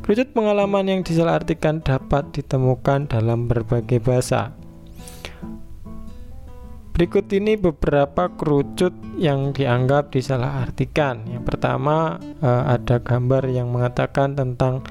Kerucut 0.00 0.32
pengalaman 0.32 0.86
yang 0.88 1.00
disalahartikan 1.02 1.82
dapat 1.82 2.30
ditemukan 2.32 3.10
dalam 3.10 3.50
berbagai 3.50 4.00
bahasa. 4.00 4.54
Berikut 6.94 7.26
ini 7.34 7.58
beberapa 7.58 8.30
kerucut 8.38 8.94
yang 9.18 9.50
dianggap 9.50 10.14
disalahartikan. 10.14 11.26
Yang 11.26 11.42
pertama, 11.50 12.22
eh, 12.22 12.62
ada 12.70 13.02
gambar 13.02 13.50
yang 13.50 13.74
mengatakan 13.74 14.38
tentang 14.38 14.86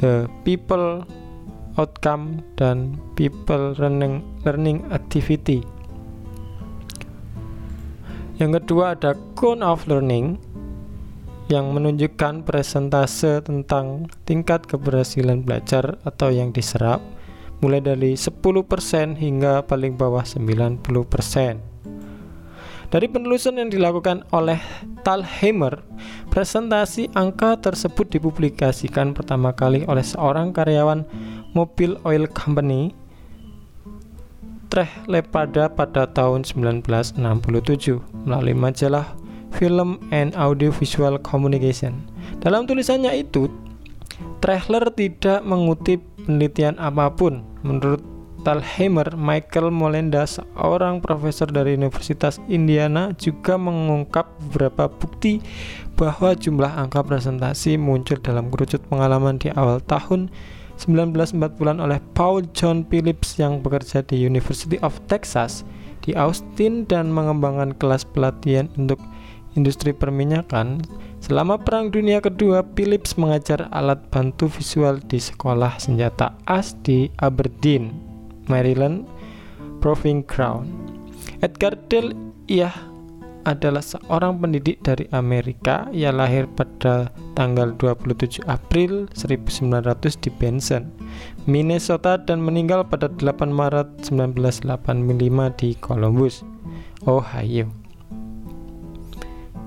the 0.00 0.24
people 0.48 1.04
outcome 1.78 2.42
dan 2.58 2.98
people 3.18 3.74
learning 3.78 4.22
learning 4.46 4.86
activity. 4.94 5.62
Yang 8.38 8.62
kedua 8.62 8.98
ada 8.98 9.14
cone 9.38 9.62
of 9.62 9.86
learning 9.86 10.42
yang 11.46 11.76
menunjukkan 11.76 12.42
presentase 12.48 13.44
tentang 13.44 14.08
tingkat 14.24 14.64
keberhasilan 14.64 15.44
belajar 15.44 16.00
atau 16.02 16.32
yang 16.32 16.50
diserap 16.50 17.04
mulai 17.60 17.84
dari 17.84 18.16
10% 18.16 18.40
hingga 19.16 19.62
paling 19.64 19.94
bawah 19.94 20.24
90%. 20.24 21.74
Dari 22.92 23.10
penelusuran 23.10 23.58
yang 23.66 23.70
dilakukan 23.74 24.22
oleh 24.30 24.60
Talheimer, 25.02 25.82
presentasi 26.30 27.10
angka 27.16 27.58
tersebut 27.58 28.06
dipublikasikan 28.06 29.16
pertama 29.16 29.50
kali 29.50 29.82
oleh 29.90 30.04
seorang 30.04 30.54
karyawan 30.54 31.02
mobil 31.54 31.96
oil 32.02 32.26
company 32.30 32.92
Treh 34.74 34.90
Lepada 35.06 35.70
pada 35.70 36.10
tahun 36.10 36.42
1967 36.42 37.14
melalui 38.26 38.58
majalah 38.58 39.14
Film 39.54 40.02
and 40.10 40.34
Audiovisual 40.34 41.22
Communication. 41.22 42.02
Dalam 42.42 42.66
tulisannya 42.66 43.22
itu, 43.22 43.46
Trehler 44.42 44.90
tidak 44.98 45.46
mengutip 45.46 46.02
penelitian 46.26 46.74
apa 46.82 47.06
pun. 47.14 47.46
Menurut 47.62 48.02
Talheimer, 48.44 49.16
Michael 49.16 49.72
Molenda, 49.72 50.28
seorang 50.28 51.00
profesor 51.00 51.48
dari 51.48 51.80
Universitas 51.80 52.36
Indiana, 52.50 53.14
juga 53.16 53.56
mengungkap 53.56 54.28
beberapa 54.50 54.90
bukti 54.90 55.40
bahwa 55.96 56.36
jumlah 56.36 56.68
angka 56.76 57.00
presentasi 57.06 57.80
muncul 57.80 58.20
dalam 58.20 58.52
kerucut 58.52 58.84
pengalaman 58.90 59.40
di 59.40 59.48
awal 59.54 59.80
tahun 59.80 60.28
1940-an 60.80 61.78
oleh 61.78 62.02
Paul 62.12 62.44
John 62.52 62.82
Phillips 62.88 63.38
yang 63.38 63.62
bekerja 63.62 64.02
di 64.04 64.18
University 64.18 64.76
of 64.82 64.98
Texas 65.06 65.62
di 66.04 66.12
Austin 66.12 66.84
dan 66.84 67.08
mengembangkan 67.08 67.72
kelas 67.80 68.04
pelatihan 68.12 68.68
untuk 68.76 69.00
industri 69.56 69.94
perminyakan. 69.94 70.82
Selama 71.24 71.56
Perang 71.56 71.88
Dunia 71.88 72.20
Kedua, 72.20 72.60
Phillips 72.76 73.16
mengajar 73.16 73.72
alat 73.72 74.02
bantu 74.12 74.50
visual 74.50 75.00
di 75.00 75.16
sekolah 75.16 75.80
senjata 75.80 76.36
AS 76.44 76.76
di 76.84 77.08
Aberdeen, 77.24 77.94
Maryland, 78.52 79.08
Proving 79.80 80.20
Ground. 80.28 80.68
Edgar 81.40 81.80
Dale 81.88 82.12
ia 82.44 82.68
adalah 83.44 83.84
seorang 83.84 84.40
pendidik 84.40 84.80
dari 84.84 85.08
Amerika. 85.12 85.88
Ia 85.92 86.10
lahir 86.10 86.48
pada 86.52 87.12
tanggal 87.38 87.76
27 87.76 88.44
April 88.48 89.06
1900 89.12 90.20
di 90.20 90.30
Benson, 90.32 90.88
Minnesota 91.44 92.16
dan 92.20 92.40
meninggal 92.40 92.84
pada 92.88 93.08
8 93.08 93.48
Maret 93.48 94.10
1985 94.10 95.60
di 95.60 95.76
Columbus, 95.78 96.42
Ohio. 97.04 97.84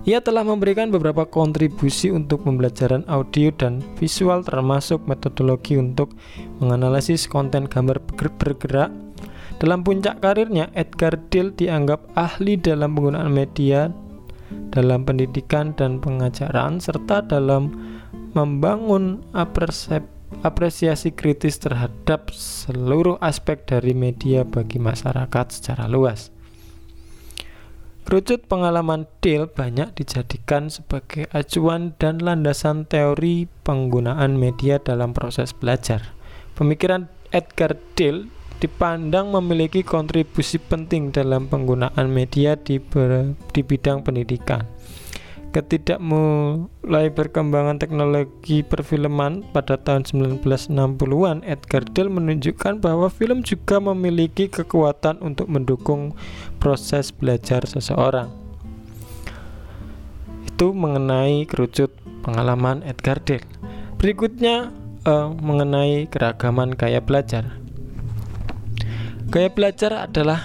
Ia 0.07 0.23
telah 0.23 0.39
memberikan 0.39 0.87
beberapa 0.87 1.27
kontribusi 1.27 2.15
untuk 2.15 2.47
pembelajaran 2.47 3.03
audio 3.11 3.51
dan 3.51 3.83
visual 3.99 4.39
termasuk 4.39 5.03
metodologi 5.03 5.75
untuk 5.75 6.15
menganalisis 6.63 7.27
konten 7.27 7.67
gambar 7.67 7.99
bergerak. 8.15 8.87
Dalam 9.57 9.81
puncak 9.81 10.21
karirnya, 10.21 10.69
Edgar 10.77 11.17
Dill 11.33 11.49
dianggap 11.49 12.13
ahli 12.13 12.61
dalam 12.61 12.93
penggunaan 12.93 13.33
media 13.33 13.89
dalam 14.69 15.03
pendidikan 15.03 15.75
dan 15.75 15.99
pengajaran 15.99 16.79
serta 16.79 17.25
dalam 17.25 17.73
membangun 18.31 19.25
apresiasi 20.43 21.09
kritis 21.15 21.57
terhadap 21.57 22.29
seluruh 22.31 23.17
aspek 23.19 23.65
dari 23.65 23.97
media 23.97 24.45
bagi 24.45 24.77
masyarakat 24.77 25.45
secara 25.49 25.89
luas. 25.89 26.29
Kerucut 28.07 28.47
pengalaman 28.47 29.03
Dill 29.19 29.51
banyak 29.51 29.91
dijadikan 29.99 30.71
sebagai 30.71 31.27
acuan 31.35 31.91
dan 31.99 32.23
landasan 32.23 32.87
teori 32.87 33.51
penggunaan 33.67 34.39
media 34.39 34.79
dalam 34.79 35.11
proses 35.11 35.51
belajar. 35.51 36.15
Pemikiran 36.55 37.11
Edgar 37.35 37.75
Dill 37.99 38.31
dipandang 38.57 39.29
memiliki 39.33 39.85
kontribusi 39.85 40.57
penting 40.57 41.13
dalam 41.13 41.45
penggunaan 41.45 42.09
media 42.09 42.57
di, 42.57 42.81
ber, 42.81 43.37
di 43.53 43.61
bidang 43.61 44.01
pendidikan 44.01 44.65
mulai 45.97 47.09
perkembangan 47.09 47.81
teknologi 47.81 48.61
perfilman 48.61 49.41
pada 49.55 49.79
tahun 49.79 50.05
1960-an, 50.05 51.41
Edgar 51.41 51.81
Dill 51.87 52.13
menunjukkan 52.13 52.77
bahwa 52.77 53.09
film 53.09 53.41
juga 53.41 53.81
memiliki 53.81 54.51
kekuatan 54.51 55.17
untuk 55.23 55.49
mendukung 55.49 56.13
proses 56.61 57.09
belajar 57.09 57.65
seseorang. 57.65 58.29
Itu 60.45 60.77
mengenai 60.77 61.49
kerucut 61.49 61.89
pengalaman 62.21 62.85
Edgar 62.85 63.17
Dill. 63.25 63.41
Berikutnya 63.97 64.69
uh, 65.09 65.33
mengenai 65.33 66.05
keragaman 66.05 66.77
gaya 66.77 67.01
belajar. 67.01 67.57
Gaya 69.27 69.51
belajar 69.51 70.07
adalah 70.07 70.39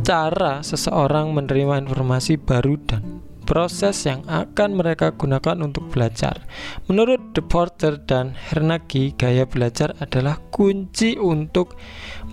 cara 0.00 0.64
seseorang 0.64 1.36
menerima 1.36 1.84
informasi 1.84 2.40
baru 2.40 2.80
dan 2.88 3.20
proses 3.44 4.08
yang 4.08 4.24
akan 4.24 4.72
mereka 4.72 5.12
gunakan 5.12 5.60
untuk 5.60 5.92
belajar. 5.92 6.40
Menurut 6.88 7.36
The 7.36 7.44
Porter 7.44 8.00
dan 8.00 8.32
Hernagi, 8.32 9.12
gaya 9.20 9.44
belajar 9.44 9.92
adalah 10.00 10.40
kunci 10.48 11.20
untuk 11.20 11.76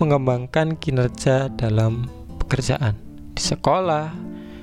mengembangkan 0.00 0.80
kinerja 0.80 1.52
dalam 1.52 2.08
pekerjaan, 2.40 2.96
di 3.36 3.42
sekolah, 3.44 4.16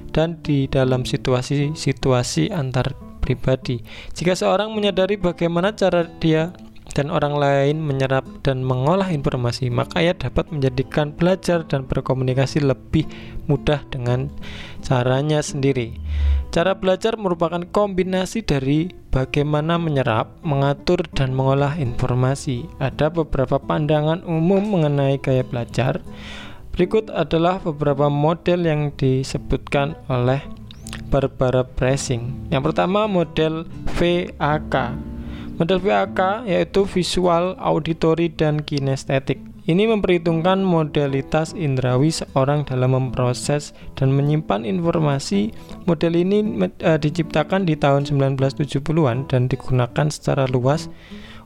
dan 0.10 0.41
di 0.41 0.65
dalam 0.65 1.06
situasi-situasi 1.06 2.50
antar 2.50 2.97
pribadi. 3.21 3.86
Jika 4.17 4.34
seorang 4.34 4.73
menyadari 4.73 5.21
bagaimana 5.21 5.76
cara 5.78 6.10
dia 6.17 6.50
dan 6.98 7.14
orang 7.14 7.38
lain 7.38 7.78
menyerap 7.78 8.26
dan 8.42 8.66
mengolah 8.66 9.14
informasi, 9.14 9.70
maka 9.70 10.02
ia 10.02 10.18
dapat 10.18 10.50
menjadikan 10.50 11.14
belajar 11.14 11.62
dan 11.70 11.86
berkomunikasi 11.86 12.66
lebih 12.66 13.06
mudah 13.46 13.86
dengan 13.94 14.34
caranya 14.82 15.46
sendiri. 15.46 16.02
Cara 16.50 16.74
belajar 16.74 17.14
merupakan 17.22 17.62
kombinasi 17.70 18.42
dari 18.42 18.90
bagaimana 19.14 19.78
menyerap, 19.78 20.42
mengatur, 20.42 21.06
dan 21.14 21.38
mengolah 21.38 21.78
informasi. 21.78 22.66
Ada 22.82 23.14
beberapa 23.14 23.62
pandangan 23.62 24.26
umum 24.26 24.66
mengenai 24.66 25.22
gaya 25.22 25.46
belajar. 25.46 26.02
Berikut 26.74 27.14
adalah 27.14 27.62
beberapa 27.62 28.10
model 28.10 28.66
yang 28.66 28.82
disebutkan 28.98 29.94
oleh 30.10 30.42
Barbara 31.14 31.62
Pressing. 31.62 32.50
Yang 32.50 32.74
pertama 32.74 33.06
model 33.06 33.70
VAK 33.94 34.76
Model 35.58 35.82
VAK 35.82 36.46
yaitu 36.46 36.86
visual, 36.86 37.58
auditory, 37.58 38.30
dan 38.30 38.62
kinestetik. 38.62 39.41
Ini 39.65 39.89
memperhitungkan 39.89 40.62
modalitas 40.62 41.58
indrawi 41.58 42.13
seorang 42.13 42.62
dalam 42.63 42.93
memproses 42.93 43.74
dan 43.98 44.13
menyimpan 44.13 44.63
informasi. 44.70 45.52
Model 45.89 46.13
ini 46.13 46.46
uh, 46.86 47.02
diciptakan 47.02 47.65
di 47.65 47.74
tahun 47.74 48.06
1970-an 48.06 49.26
dan 49.26 49.50
digunakan 49.50 50.08
secara 50.13 50.46
luas 50.46 50.93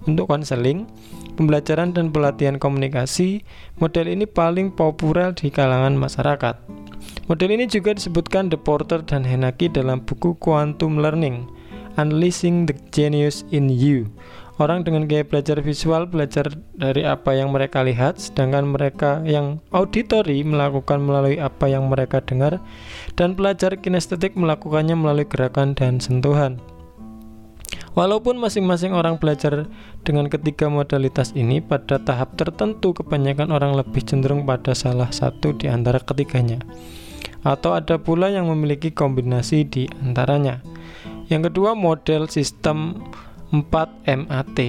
untuk 0.04 0.28
konseling, 0.28 0.92
pembelajaran 1.40 1.96
dan 1.96 2.12
pelatihan 2.12 2.60
komunikasi. 2.60 3.48
Model 3.80 4.12
ini 4.12 4.28
paling 4.28 4.76
populer 4.76 5.32
di 5.32 5.48
kalangan 5.48 5.96
masyarakat. 5.96 6.60
Model 7.32 7.50
ini 7.56 7.66
juga 7.66 7.96
disebutkan 7.96 8.52
The 8.52 8.60
Porter 8.60 9.02
dan 9.08 9.24
Henaki 9.24 9.72
dalam 9.72 10.04
buku 10.04 10.36
Quantum 10.36 11.00
Learning 11.00 11.61
Unleashing 12.00 12.68
the 12.70 12.76
Genius 12.96 13.44
in 13.52 13.68
You. 13.68 14.08
Orang 14.62 14.86
dengan 14.86 15.10
gaya 15.10 15.26
belajar 15.26 15.58
visual 15.58 16.06
belajar 16.06 16.46
dari 16.78 17.02
apa 17.02 17.34
yang 17.34 17.50
mereka 17.50 17.82
lihat, 17.82 18.22
sedangkan 18.22 18.70
mereka 18.70 19.18
yang 19.26 19.58
auditory 19.74 20.46
melakukan 20.46 21.02
melalui 21.02 21.42
apa 21.42 21.66
yang 21.66 21.90
mereka 21.90 22.22
dengar, 22.22 22.62
dan 23.18 23.34
pelajar 23.34 23.74
kinestetik 23.82 24.38
melakukannya 24.38 24.94
melalui 24.94 25.26
gerakan 25.26 25.74
dan 25.74 25.98
sentuhan. 25.98 26.62
Walaupun 27.92 28.40
masing-masing 28.40 28.96
orang 28.96 29.20
belajar 29.20 29.68
dengan 30.08 30.32
ketiga 30.32 30.72
modalitas 30.72 31.36
ini, 31.36 31.60
pada 31.60 32.00
tahap 32.00 32.38
tertentu 32.38 32.96
kebanyakan 32.96 33.52
orang 33.52 33.76
lebih 33.76 34.06
cenderung 34.06 34.48
pada 34.48 34.72
salah 34.72 35.12
satu 35.12 35.52
di 35.58 35.68
antara 35.68 36.00
ketiganya, 36.00 36.62
atau 37.42 37.74
ada 37.76 37.98
pula 37.98 38.30
yang 38.30 38.48
memiliki 38.48 38.94
kombinasi 38.94 39.66
di 39.68 39.84
antaranya. 40.06 40.64
Yang 41.32 41.56
kedua 41.56 41.72
model 41.80 42.28
sistem 42.28 43.00
4MAT. 43.56 44.60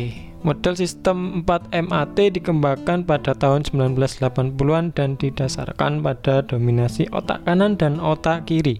Model 0.46 0.74
sistem 0.78 1.42
4MAT 1.42 2.38
dikembangkan 2.38 3.02
pada 3.02 3.34
tahun 3.34 3.66
1980-an 3.66 4.94
dan 4.94 5.18
didasarkan 5.18 6.06
pada 6.06 6.46
dominasi 6.46 7.10
otak 7.10 7.42
kanan 7.50 7.74
dan 7.74 7.98
otak 7.98 8.46
kiri. 8.46 8.78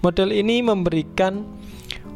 Model 0.00 0.32
ini 0.32 0.64
memberikan 0.64 1.44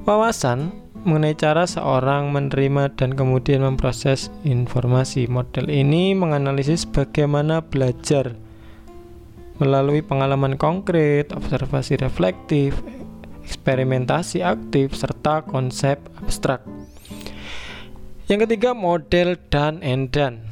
wawasan 0.08 0.72
mengenai 1.04 1.36
cara 1.36 1.68
seorang 1.68 2.32
menerima 2.32 2.96
dan 2.96 3.12
kemudian 3.12 3.68
memproses 3.68 4.32
informasi. 4.48 5.28
Model 5.28 5.68
ini 5.68 6.16
menganalisis 6.16 6.88
bagaimana 6.88 7.60
belajar 7.60 8.32
melalui 9.60 10.00
pengalaman 10.00 10.56
konkret, 10.56 11.32
observasi 11.32 12.00
reflektif, 12.00 12.76
eksperimentasi 13.46 14.42
aktif, 14.42 14.98
serta 14.98 15.46
konsep 15.46 16.02
abstrak. 16.18 16.66
Yang 18.26 18.50
ketiga, 18.50 18.74
model 18.74 19.38
dan 19.54 19.78
endan. 19.86 20.42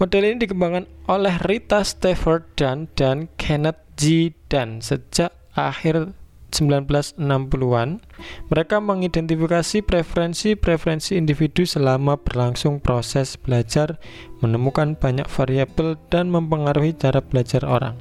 Model 0.00 0.24
ini 0.24 0.40
dikembangkan 0.40 0.88
oleh 1.08 1.36
Rita 1.44 1.84
Stafford 1.84 2.48
Dan 2.56 2.88
dan 2.96 3.28
Kenneth 3.36 3.80
G. 4.00 4.32
Dan 4.48 4.80
sejak 4.80 5.36
akhir 5.52 6.16
1960-an, 6.52 8.00
mereka 8.48 8.76
mengidentifikasi 8.80 9.84
preferensi-preferensi 9.84 11.16
individu 11.20 11.68
selama 11.68 12.16
berlangsung 12.16 12.80
proses 12.80 13.36
belajar, 13.36 14.00
menemukan 14.40 14.96
banyak 14.96 15.28
variabel 15.28 16.00
dan 16.08 16.32
mempengaruhi 16.32 16.96
cara 16.96 17.20
belajar 17.20 17.64
orang. 17.68 18.00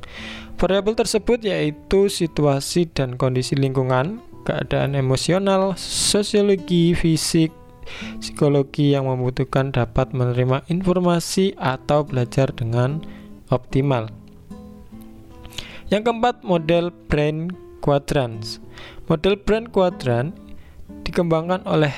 Variabel 0.55 0.95
tersebut 0.95 1.43
yaitu 1.43 2.07
situasi 2.07 2.87
dan 2.87 3.19
kondisi 3.19 3.59
lingkungan, 3.59 4.23
keadaan 4.47 4.95
emosional, 4.95 5.75
sosiologi, 5.75 6.95
fisik, 6.95 7.51
psikologi 8.23 8.95
yang 8.95 9.11
membutuhkan 9.11 9.75
dapat 9.75 10.15
menerima 10.15 10.63
informasi 10.71 11.59
atau 11.59 12.07
belajar 12.07 12.55
dengan 12.55 13.03
optimal. 13.51 14.07
Yang 15.91 16.07
keempat, 16.07 16.47
model 16.47 16.95
brain 17.11 17.51
quadrants. 17.83 18.63
Model 19.11 19.35
brain 19.35 19.67
quadrant 19.67 20.33
dikembangkan 21.03 21.67
oleh 21.67 21.93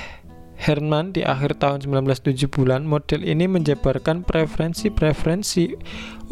Herman 0.58 1.14
di 1.14 1.22
akhir 1.22 1.62
tahun 1.62 1.86
1970-an, 1.86 2.82
model 2.82 3.22
ini 3.22 3.46
menjabarkan 3.46 4.26
preferensi-preferensi 4.26 5.78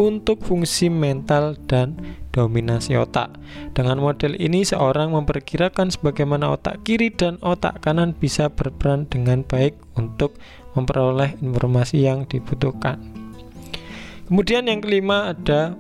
untuk 0.03 0.43
fungsi 0.43 0.91
mental 0.91 1.55
dan 1.71 1.95
dominasi 2.35 2.99
otak. 2.99 3.39
Dengan 3.71 4.03
model 4.03 4.35
ini, 4.35 4.67
seorang 4.67 5.15
memperkirakan 5.15 5.95
sebagaimana 5.95 6.59
otak 6.59 6.83
kiri 6.83 7.15
dan 7.15 7.39
otak 7.39 7.79
kanan 7.87 8.19
bisa 8.19 8.51
berperan 8.51 9.07
dengan 9.07 9.47
baik 9.47 9.79
untuk 9.95 10.35
memperoleh 10.75 11.39
informasi 11.39 12.03
yang 12.03 12.27
dibutuhkan. 12.27 12.99
Kemudian 14.27 14.67
yang 14.67 14.83
kelima 14.83 15.31
ada 15.39 15.79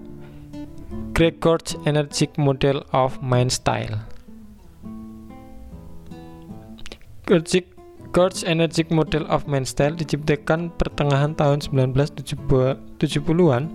Gregor's 1.18 1.74
Energetic 1.82 2.38
Model 2.38 2.86
of 2.94 3.18
Mind 3.18 3.50
Style. 3.50 4.06
Gregor's 7.26 7.75
Energetic 8.16 8.88
Model 8.88 9.28
of 9.28 9.44
Mind 9.44 9.68
Style 9.68 9.92
diciptakan 9.92 10.72
pertengahan 10.80 11.36
tahun 11.36 11.60
1970-an. 11.60 13.68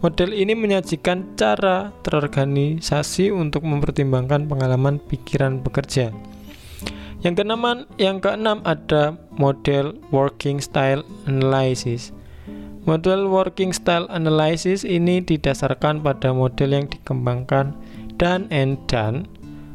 Model 0.00 0.30
ini 0.32 0.56
menyajikan 0.56 1.36
cara 1.36 1.92
terorganisasi 2.00 3.28
untuk 3.28 3.68
mempertimbangkan 3.68 4.48
pengalaman 4.48 4.96
pikiran 4.96 5.60
bekerja. 5.60 6.08
Yang 7.20 7.44
keenam, 7.44 7.84
yang 8.00 8.16
keenam 8.24 8.64
ada 8.64 9.20
model 9.36 10.00
Working 10.08 10.64
Style 10.64 11.04
Analysis. 11.28 12.16
Model 12.88 13.28
Working 13.28 13.76
Style 13.76 14.08
Analysis 14.08 14.88
ini 14.88 15.20
didasarkan 15.20 16.00
pada 16.00 16.32
model 16.32 16.80
yang 16.80 16.88
dikembangkan 16.88 17.76
Dan 18.16 18.48
and 18.48 18.80
Dan. 18.88 19.28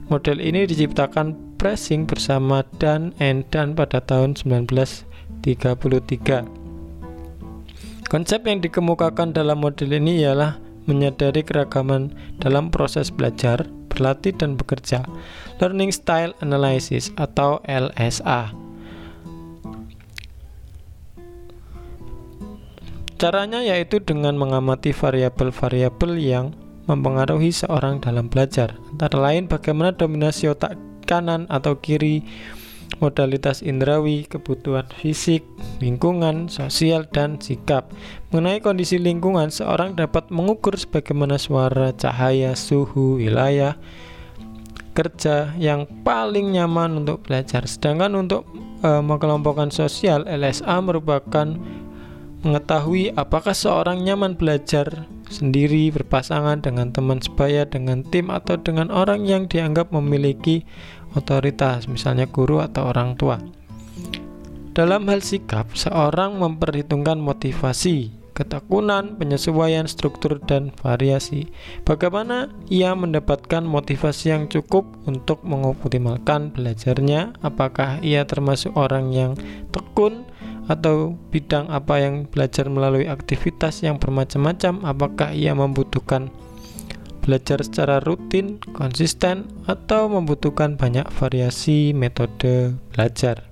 Model 0.10 0.42
ini 0.42 0.66
diciptakan 0.66 1.51
Pressing 1.62 2.10
bersama 2.10 2.65
Dan 2.82 3.13
and 3.21 3.45
Dan 3.54 3.78
pada 3.78 4.02
tahun 4.02 4.34
1933. 4.34 5.45
Konsep 8.10 8.41
yang 8.50 8.65
dikemukakan 8.65 9.30
dalam 9.30 9.62
model 9.62 9.93
ini 9.93 10.26
ialah 10.26 10.58
menyadari 10.89 11.45
keragaman 11.45 12.17
dalam 12.41 12.74
proses 12.74 13.13
belajar, 13.13 13.69
berlatih, 13.93 14.34
dan 14.34 14.58
bekerja. 14.58 15.06
Learning 15.62 15.93
Style 15.93 16.34
Analysis 16.41 17.13
atau 17.13 17.62
LSA. 17.69 18.58
Caranya 23.21 23.62
yaitu 23.62 24.02
dengan 24.02 24.34
mengamati 24.34 24.97
variabel-variabel 24.97 26.17
yang 26.17 26.58
mempengaruhi 26.89 27.54
seorang 27.54 28.02
dalam 28.02 28.34
belajar, 28.34 28.82
antara 28.97 29.30
lain 29.30 29.45
bagaimana 29.45 29.93
dominasi 29.93 30.50
otak 30.50 30.74
kanan 31.12 31.43
atau 31.52 31.76
kiri, 31.76 32.24
modalitas 33.04 33.60
indrawi, 33.60 34.24
kebutuhan 34.24 34.88
fisik, 34.95 35.43
lingkungan, 35.84 36.47
sosial, 36.47 37.04
dan 37.12 37.36
sikap. 37.43 37.91
Mengenai 38.32 38.63
kondisi 38.63 38.95
lingkungan, 38.95 39.52
seorang 39.52 40.00
dapat 40.00 40.32
mengukur 40.32 40.80
sebagaimana 40.80 41.36
suara, 41.36 41.91
cahaya, 41.91 42.56
suhu, 42.56 43.19
wilayah, 43.19 43.76
kerja 44.91 45.56
yang 45.56 45.88
paling 46.04 46.52
nyaman 46.56 47.04
untuk 47.04 47.24
belajar. 47.24 47.63
Sedangkan 47.63 48.12
untuk 48.15 48.43
e, 48.84 48.89
mengelompokkan 49.00 49.71
sosial, 49.71 50.28
LSA 50.28 50.84
merupakan 50.84 51.56
mengetahui 52.41 53.13
apakah 53.15 53.54
seorang 53.54 54.02
nyaman 54.02 54.34
belajar 54.36 55.08
sendiri, 55.32 55.93
berpasangan 55.95 56.60
dengan 56.60 56.91
teman 56.91 57.24
sebaya, 57.24 57.63
dengan 57.63 58.04
tim, 58.04 58.28
atau 58.28 58.60
dengan 58.60 58.91
orang 58.91 59.24
yang 59.24 59.47
dianggap 59.47 59.93
memiliki 59.95 60.67
otoritas, 61.17 61.88
misalnya 61.88 62.28
guru 62.28 62.63
atau 62.63 62.89
orang 62.89 63.15
tua. 63.19 63.38
Dalam 64.71 65.04
hal 65.12 65.19
sikap, 65.19 65.76
seorang 65.76 66.39
memperhitungkan 66.39 67.19
motivasi, 67.19 68.15
ketekunan, 68.32 69.19
penyesuaian 69.19 69.84
struktur, 69.84 70.39
dan 70.39 70.71
variasi. 70.80 71.52
Bagaimana 71.84 72.47
ia 72.71 72.95
mendapatkan 72.95 73.67
motivasi 73.67 74.32
yang 74.32 74.43
cukup 74.47 74.88
untuk 75.04 75.43
mengoptimalkan 75.43 76.56
belajarnya? 76.56 77.36
Apakah 77.43 78.00
ia 78.00 78.24
termasuk 78.24 78.71
orang 78.80 79.12
yang 79.12 79.32
tekun? 79.76 80.24
atau 80.69 81.19
bidang 81.34 81.67
apa 81.67 82.00
yang 82.00 82.30
belajar 82.30 82.69
melalui 82.71 83.10
aktivitas 83.10 83.84
yang 83.84 84.00
bermacam-macam 84.00 84.86
apakah 84.88 85.36
ia 85.36 85.52
membutuhkan 85.52 86.32
belajar 87.22 87.62
secara 87.62 88.02
rutin, 88.02 88.58
konsisten 88.74 89.48
atau 89.70 90.10
membutuhkan 90.10 90.76
banyak 90.76 91.06
variasi 91.14 91.94
metode 91.94 92.76
belajar. 92.92 93.48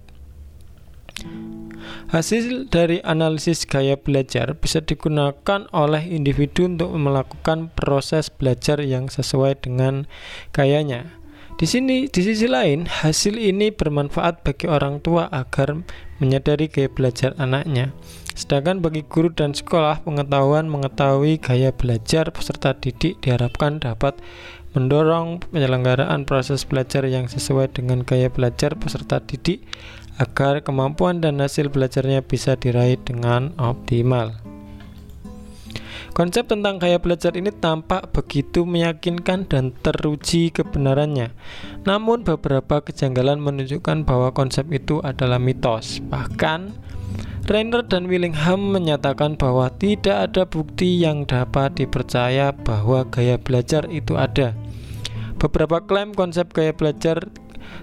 Hasil 2.10 2.66
dari 2.74 3.06
analisis 3.06 3.70
gaya 3.70 3.94
belajar 3.94 4.58
bisa 4.58 4.82
digunakan 4.82 5.70
oleh 5.70 6.10
individu 6.10 6.66
untuk 6.66 6.90
melakukan 6.98 7.70
proses 7.78 8.34
belajar 8.34 8.82
yang 8.82 9.14
sesuai 9.14 9.62
dengan 9.62 10.10
gayanya. 10.50 11.06
Di 11.60 11.68
sini, 11.68 12.10
di 12.10 12.22
sisi 12.24 12.48
lain, 12.48 12.88
hasil 12.90 13.36
ini 13.36 13.70
bermanfaat 13.70 14.48
bagi 14.48 14.66
orang 14.66 15.04
tua 15.04 15.28
agar 15.30 15.86
menyadari 16.18 16.72
gaya 16.72 16.88
belajar 16.90 17.36
anaknya. 17.36 17.92
Sedangkan 18.40 18.80
bagi 18.80 19.04
guru 19.04 19.36
dan 19.36 19.52
sekolah, 19.52 20.00
pengetahuan 20.08 20.72
mengetahui 20.72 21.44
gaya 21.44 21.76
belajar 21.76 22.32
peserta 22.32 22.72
didik 22.72 23.20
diharapkan 23.20 23.84
dapat 23.84 24.16
mendorong 24.72 25.44
penyelenggaraan 25.52 26.24
proses 26.24 26.64
belajar 26.64 27.04
yang 27.04 27.28
sesuai 27.28 27.76
dengan 27.76 28.00
gaya 28.08 28.32
belajar 28.32 28.80
peserta 28.80 29.20
didik 29.20 29.68
agar 30.24 30.64
kemampuan 30.64 31.20
dan 31.20 31.44
hasil 31.44 31.68
belajarnya 31.68 32.24
bisa 32.24 32.56
diraih 32.56 32.96
dengan 33.04 33.52
optimal. 33.60 34.40
Konsep 36.16 36.48
tentang 36.48 36.80
gaya 36.80 36.96
belajar 36.96 37.36
ini 37.36 37.52
tampak 37.52 38.08
begitu 38.16 38.64
meyakinkan 38.64 39.52
dan 39.52 39.76
teruji 39.84 40.56
kebenarannya. 40.56 41.36
Namun 41.84 42.24
beberapa 42.24 42.80
kejanggalan 42.88 43.44
menunjukkan 43.44 44.08
bahwa 44.08 44.32
konsep 44.32 44.64
itu 44.72 45.04
adalah 45.04 45.44
mitos. 45.44 46.00
Bahkan 46.08 46.88
Rainer 47.50 47.82
dan 47.82 48.06
Willingham 48.06 48.78
menyatakan 48.78 49.34
bahwa 49.34 49.74
tidak 49.74 50.30
ada 50.30 50.46
bukti 50.46 51.02
yang 51.02 51.26
dapat 51.26 51.74
dipercaya 51.82 52.54
bahwa 52.54 53.10
gaya 53.10 53.42
belajar 53.42 53.90
itu 53.90 54.22
ada. 54.22 54.54
Beberapa 55.42 55.82
klaim 55.82 56.14
konsep 56.14 56.54
gaya 56.54 56.78
belajar 56.78 57.26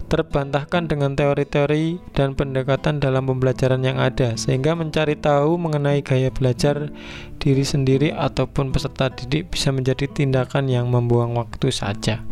terbantahkan 0.06 0.86
dengan 0.86 1.18
teori-teori 1.18 1.98
dan 2.14 2.38
pendekatan 2.38 3.02
dalam 3.02 3.26
pembelajaran 3.26 3.82
yang 3.82 3.98
ada, 3.98 4.38
sehingga 4.38 4.78
mencari 4.78 5.18
tahu 5.18 5.58
mengenai 5.58 5.98
gaya 5.98 6.30
belajar 6.30 6.94
diri 7.42 7.66
sendiri 7.66 8.14
ataupun 8.14 8.70
peserta 8.70 9.10
didik 9.10 9.50
bisa 9.50 9.74
menjadi 9.74 10.06
tindakan 10.06 10.70
yang 10.70 10.86
membuang 10.94 11.34
waktu 11.34 11.74
saja. 11.74 12.22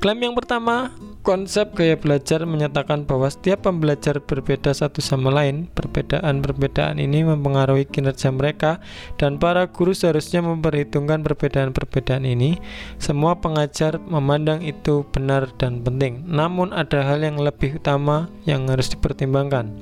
Klaim 0.00 0.24
yang 0.24 0.32
pertama, 0.32 0.88
konsep 1.20 1.76
gaya 1.76 2.00
belajar 2.00 2.48
menyatakan 2.48 3.04
bahwa 3.04 3.28
setiap 3.28 3.68
pembelajar 3.68 4.24
berbeda 4.24 4.72
satu 4.72 5.04
sama 5.04 5.28
lain. 5.28 5.68
Perbedaan-perbedaan 5.68 6.96
ini 6.96 7.20
mempengaruhi 7.26 7.84
kinerja 7.84 8.32
mereka 8.32 8.80
dan 9.20 9.36
para 9.36 9.68
guru 9.68 9.92
seharusnya 9.92 10.40
memperhitungkan 10.40 11.20
perbedaan-perbedaan 11.20 12.24
ini. 12.24 12.56
Semua 12.96 13.36
pengajar 13.36 14.00
memandang 14.00 14.64
itu 14.64 15.04
benar 15.12 15.52
dan 15.60 15.84
penting. 15.84 16.24
Namun 16.24 16.72
ada 16.72 17.04
hal 17.04 17.20
yang 17.20 17.36
lebih 17.36 17.76
utama 17.76 18.32
yang 18.48 18.72
harus 18.72 18.88
dipertimbangkan. 18.88 19.76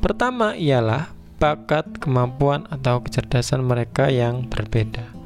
Pertama 0.00 0.54
ialah 0.56 1.12
bakat, 1.36 2.00
kemampuan 2.00 2.66
atau 2.70 3.02
kecerdasan 3.02 3.62
mereka 3.66 4.10
yang 4.10 4.46
berbeda 4.46 5.17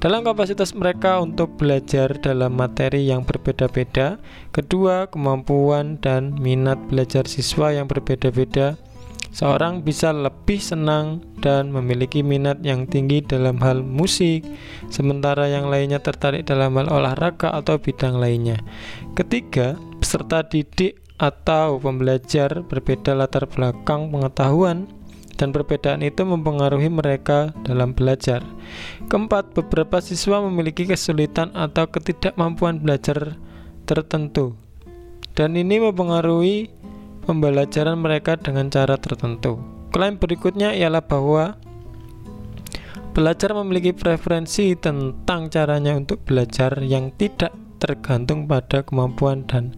dalam 0.00 0.24
kapasitas 0.24 0.72
mereka 0.72 1.20
untuk 1.20 1.60
belajar 1.60 2.16
dalam 2.24 2.56
materi 2.56 3.04
yang 3.04 3.20
berbeda-beda. 3.20 4.16
Kedua, 4.48 5.12
kemampuan 5.12 6.00
dan 6.00 6.40
minat 6.40 6.80
belajar 6.88 7.28
siswa 7.28 7.68
yang 7.68 7.84
berbeda-beda. 7.84 8.80
Seorang 9.30 9.86
bisa 9.86 10.10
lebih 10.10 10.58
senang 10.58 11.22
dan 11.38 11.70
memiliki 11.70 12.24
minat 12.24 12.64
yang 12.66 12.88
tinggi 12.88 13.22
dalam 13.22 13.60
hal 13.62 13.84
musik, 13.84 14.42
sementara 14.90 15.46
yang 15.46 15.70
lainnya 15.70 16.02
tertarik 16.02 16.48
dalam 16.48 16.74
hal 16.80 16.90
olahraga 16.90 17.54
atau 17.54 17.78
bidang 17.78 18.18
lainnya. 18.18 18.58
Ketiga, 19.14 19.78
peserta 20.00 20.42
didik 20.42 20.98
atau 21.20 21.76
pembelajar 21.76 22.64
berbeda 22.64 23.12
latar 23.12 23.44
belakang 23.44 24.08
pengetahuan 24.08 24.88
dan 25.40 25.56
perbedaan 25.56 26.04
itu 26.04 26.20
mempengaruhi 26.20 26.92
mereka 26.92 27.56
dalam 27.64 27.96
belajar. 27.96 28.44
Keempat, 29.08 29.56
beberapa 29.56 30.04
siswa 30.04 30.44
memiliki 30.44 30.84
kesulitan 30.84 31.48
atau 31.56 31.88
ketidakmampuan 31.88 32.84
belajar 32.84 33.40
tertentu, 33.88 34.52
dan 35.32 35.56
ini 35.56 35.80
mempengaruhi 35.80 36.68
pembelajaran 37.24 37.96
mereka 37.96 38.36
dengan 38.36 38.68
cara 38.68 39.00
tertentu. 39.00 39.56
Klaim 39.96 40.20
berikutnya 40.20 40.76
ialah 40.76 41.00
bahwa 41.00 41.56
belajar 43.16 43.56
memiliki 43.56 43.96
preferensi 43.96 44.76
tentang 44.76 45.48
caranya 45.48 45.96
untuk 45.96 46.20
belajar 46.22 46.84
yang 46.84 47.10
tidak 47.16 47.56
tergantung 47.80 48.44
pada 48.44 48.84
kemampuan 48.84 49.48
dan 49.48 49.72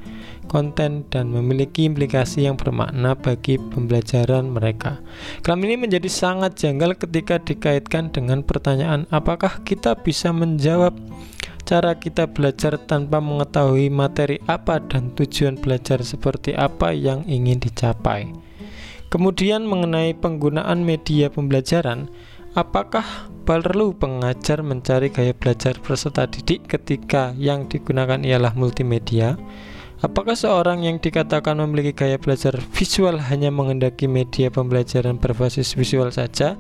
konten 0.53 1.09
dan 1.09 1.33
memiliki 1.33 1.89
implikasi 1.89 2.45
yang 2.45 2.61
bermakna 2.61 3.17
bagi 3.17 3.57
pembelajaran 3.57 4.53
mereka. 4.53 5.01
Klaim 5.41 5.65
ini 5.65 5.81
menjadi 5.81 6.13
sangat 6.13 6.61
janggal 6.61 7.01
ketika 7.01 7.41
dikaitkan 7.41 8.13
dengan 8.13 8.45
pertanyaan 8.45 9.09
apakah 9.09 9.65
kita 9.65 9.97
bisa 9.97 10.29
menjawab 10.29 10.93
cara 11.65 11.97
kita 11.97 12.29
belajar 12.29 12.77
tanpa 12.77 13.23
mengetahui 13.25 13.89
materi 13.89 14.37
apa 14.45 14.77
dan 14.83 15.15
tujuan 15.17 15.57
belajar 15.57 16.05
seperti 16.05 16.53
apa 16.53 16.93
yang 16.93 17.25
ingin 17.25 17.57
dicapai. 17.57 18.29
Kemudian 19.09 19.69
mengenai 19.69 20.17
penggunaan 20.17 20.85
media 20.85 21.29
pembelajaran, 21.29 22.09
apakah 22.57 23.05
perlu 23.45 23.93
pengajar 23.93 24.65
mencari 24.65 25.13
gaya 25.13 25.37
belajar 25.37 25.77
peserta 25.81 26.25
didik 26.25 26.65
ketika 26.65 27.37
yang 27.37 27.69
digunakan 27.69 28.21
ialah 28.25 28.57
multimedia? 28.57 29.37
Apakah 30.03 30.35
seorang 30.35 30.83
yang 30.83 30.99
dikatakan 30.99 31.63
memiliki 31.63 31.95
gaya 31.95 32.19
belajar 32.19 32.59
visual 32.75 33.23
hanya 33.23 33.55
mengendaki 33.55 34.11
media 34.11 34.51
pembelajaran 34.51 35.23
berbasis 35.23 35.79
visual 35.79 36.11
saja 36.11 36.59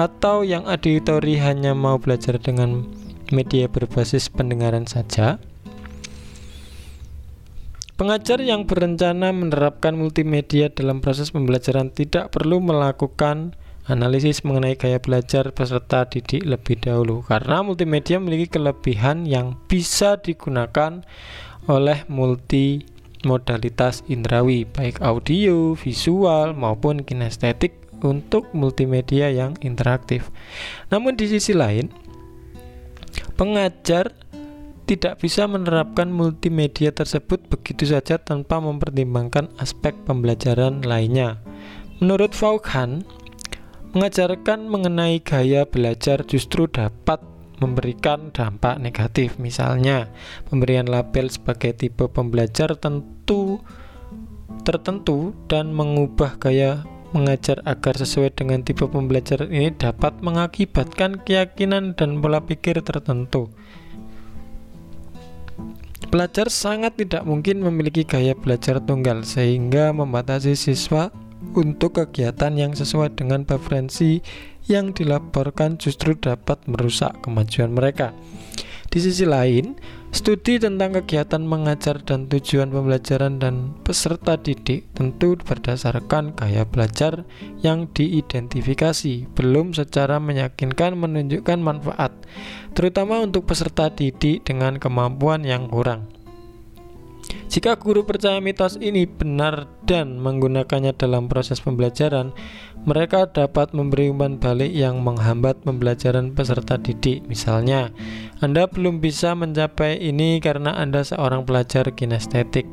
atau 0.00 0.40
yang 0.48 0.64
auditori 0.64 1.36
hanya 1.36 1.76
mau 1.76 2.00
belajar 2.00 2.40
dengan 2.40 2.88
media 3.36 3.68
berbasis 3.68 4.32
pendengaran 4.32 4.88
saja? 4.88 5.36
Pengajar 8.00 8.40
yang 8.40 8.64
berencana 8.64 9.28
menerapkan 9.28 9.92
multimedia 9.92 10.72
dalam 10.72 11.04
proses 11.04 11.36
pembelajaran 11.36 11.92
tidak 11.92 12.32
perlu 12.32 12.64
melakukan 12.64 13.52
analisis 13.92 14.40
mengenai 14.40 14.80
gaya 14.80 14.96
belajar 14.96 15.52
peserta 15.52 16.08
didik 16.08 16.48
lebih 16.48 16.80
dahulu 16.80 17.20
karena 17.28 17.60
multimedia 17.60 18.16
memiliki 18.16 18.56
kelebihan 18.56 19.28
yang 19.28 19.60
bisa 19.68 20.16
digunakan 20.16 21.04
oleh 21.70 22.02
multi 22.10 22.82
modalitas 23.22 24.02
indrawi 24.10 24.66
baik 24.66 24.98
audio, 24.98 25.78
visual 25.78 26.52
maupun 26.58 27.06
kinestetik 27.06 27.78
untuk 28.02 28.50
multimedia 28.56 29.30
yang 29.30 29.54
interaktif. 29.62 30.32
Namun 30.90 31.14
di 31.14 31.30
sisi 31.30 31.54
lain, 31.54 31.92
pengajar 33.36 34.10
tidak 34.88 35.22
bisa 35.22 35.46
menerapkan 35.46 36.10
multimedia 36.10 36.90
tersebut 36.90 37.46
begitu 37.46 37.86
saja 37.86 38.18
tanpa 38.18 38.58
mempertimbangkan 38.58 39.46
aspek 39.62 39.94
pembelajaran 40.02 40.82
lainnya. 40.82 41.38
Menurut 42.02 42.34
Vaughan, 42.34 43.06
mengajarkan 43.94 44.66
mengenai 44.66 45.22
gaya 45.22 45.62
belajar 45.62 46.26
justru 46.26 46.66
dapat 46.66 47.22
memberikan 47.60 48.32
dampak 48.32 48.80
negatif. 48.80 49.36
Misalnya, 49.36 50.08
pemberian 50.48 50.88
label 50.88 51.28
sebagai 51.28 51.76
tipe 51.76 52.08
pembelajar 52.08 52.74
tentu 52.74 53.60
tertentu 54.66 55.32
dan 55.46 55.70
mengubah 55.70 56.36
gaya 56.40 56.82
mengajar 57.10 57.58
agar 57.66 57.98
sesuai 57.98 58.34
dengan 58.34 58.62
tipe 58.62 58.86
pembelajaran 58.86 59.50
ini 59.50 59.74
dapat 59.74 60.22
mengakibatkan 60.22 61.22
keyakinan 61.22 61.98
dan 61.98 62.22
pola 62.22 62.42
pikir 62.42 62.78
tertentu. 62.82 63.50
Pelajar 66.10 66.50
sangat 66.50 66.98
tidak 66.98 67.22
mungkin 67.22 67.62
memiliki 67.62 68.02
gaya 68.02 68.34
belajar 68.34 68.82
tunggal 68.82 69.22
sehingga 69.22 69.94
membatasi 69.94 70.58
siswa 70.58 71.14
untuk 71.54 72.02
kegiatan 72.02 72.50
yang 72.58 72.72
sesuai 72.74 73.14
dengan 73.14 73.46
preferensi 73.46 74.18
yang 74.68 74.92
dilaporkan 74.92 75.80
justru 75.80 76.18
dapat 76.18 76.60
merusak 76.68 77.22
kemajuan 77.22 77.72
mereka. 77.72 78.12
Di 78.90 78.98
sisi 78.98 79.22
lain, 79.22 79.78
studi 80.10 80.58
tentang 80.58 80.98
kegiatan 80.98 81.38
mengajar 81.38 82.02
dan 82.02 82.26
tujuan 82.26 82.74
pembelajaran 82.74 83.38
dan 83.38 83.78
peserta 83.86 84.34
didik 84.34 84.90
tentu 84.98 85.38
berdasarkan 85.38 86.34
gaya 86.34 86.66
belajar 86.66 87.22
yang 87.62 87.86
diidentifikasi, 87.94 89.30
belum 89.38 89.78
secara 89.78 90.18
meyakinkan 90.18 90.98
menunjukkan 90.98 91.62
manfaat, 91.62 92.10
terutama 92.74 93.22
untuk 93.22 93.46
peserta 93.46 93.94
didik 93.94 94.42
dengan 94.42 94.82
kemampuan 94.82 95.46
yang 95.46 95.70
kurang. 95.70 96.19
Jika 97.50 97.74
guru 97.74 98.06
percaya 98.06 98.38
mitos 98.38 98.78
ini 98.78 99.10
benar 99.10 99.66
dan 99.82 100.22
menggunakannya 100.22 100.94
dalam 100.94 101.26
proses 101.26 101.58
pembelajaran, 101.58 102.30
mereka 102.86 103.26
dapat 103.26 103.74
memberi 103.74 104.08
umpan 104.08 104.38
balik 104.38 104.70
yang 104.70 105.02
menghambat 105.02 105.58
pembelajaran 105.66 106.30
peserta 106.30 106.78
didik. 106.78 107.26
Misalnya, 107.26 107.90
Anda 108.38 108.70
belum 108.70 109.02
bisa 109.02 109.34
mencapai 109.34 109.98
ini 109.98 110.38
karena 110.38 110.78
Anda 110.78 111.02
seorang 111.02 111.42
pelajar 111.42 111.90
kinestetik. 111.90 112.70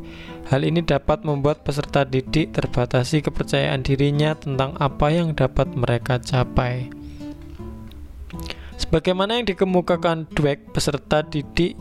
Hal 0.47 0.63
ini 0.63 0.85
dapat 0.85 1.25
membuat 1.25 1.65
peserta 1.65 2.07
didik 2.07 2.55
terbatasi 2.55 3.25
kepercayaan 3.25 3.81
dirinya 3.81 4.37
tentang 4.37 4.77
apa 4.79 5.11
yang 5.11 5.33
dapat 5.33 5.73
mereka 5.73 6.21
capai. 6.21 6.87
Sebagaimana 8.77 9.41
yang 9.41 9.49
dikemukakan 9.49 10.29
Dweck, 10.31 10.71
peserta 10.71 11.25
didik 11.25 11.75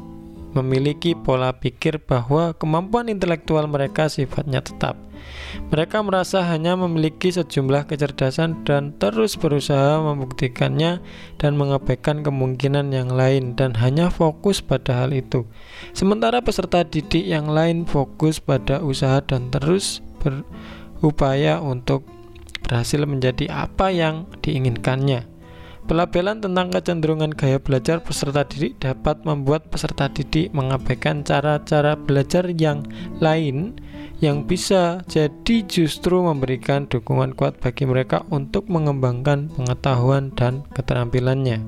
memiliki 0.57 1.13
pola 1.13 1.53
pikir 1.53 2.01
bahwa 2.01 2.57
kemampuan 2.57 3.13
intelektual 3.13 3.69
mereka 3.69 4.09
sifatnya 4.09 4.65
tetap. 4.65 4.97
Mereka 5.69 6.01
merasa 6.05 6.45
hanya 6.47 6.79
memiliki 6.79 7.33
sejumlah 7.33 7.91
kecerdasan 7.91 8.63
dan 8.65 8.95
terus 8.97 9.35
berusaha 9.35 10.01
membuktikannya 10.01 11.03
dan 11.37 11.53
mengabaikan 11.59 12.23
kemungkinan 12.23 12.95
yang 12.95 13.11
lain 13.13 13.59
dan 13.59 13.75
hanya 13.77 14.09
fokus 14.09 14.63
pada 14.63 15.05
hal 15.05 15.11
itu. 15.13 15.45
Sementara 15.93 16.41
peserta 16.41 16.87
didik 16.87 17.25
yang 17.27 17.51
lain 17.51 17.85
fokus 17.85 18.39
pada 18.39 18.81
usaha 18.81 19.21
dan 19.25 19.51
terus 19.51 20.01
berupaya 20.23 21.61
untuk 21.61 22.07
berhasil 22.67 23.03
menjadi 23.07 23.47
apa 23.51 23.95
yang 23.95 24.27
diinginkannya. 24.43 25.36
Pelabelan 25.87 26.43
tentang 26.43 26.75
kecenderungan 26.75 27.31
gaya 27.31 27.63
belajar 27.63 28.03
peserta 28.03 28.43
didik 28.43 28.83
dapat 28.83 29.23
membuat 29.23 29.71
peserta 29.71 30.11
didik 30.11 30.51
mengabaikan 30.51 31.23
cara-cara 31.23 31.95
belajar 31.95 32.51
yang 32.51 32.83
lain 33.23 33.79
yang 34.19 34.43
bisa 34.51 35.07
jadi 35.07 35.63
justru 35.71 36.27
memberikan 36.27 36.91
dukungan 36.91 37.39
kuat 37.39 37.63
bagi 37.63 37.87
mereka 37.87 38.27
untuk 38.35 38.67
mengembangkan 38.67 39.47
pengetahuan 39.55 40.35
dan 40.35 40.67
keterampilannya. 40.75 41.63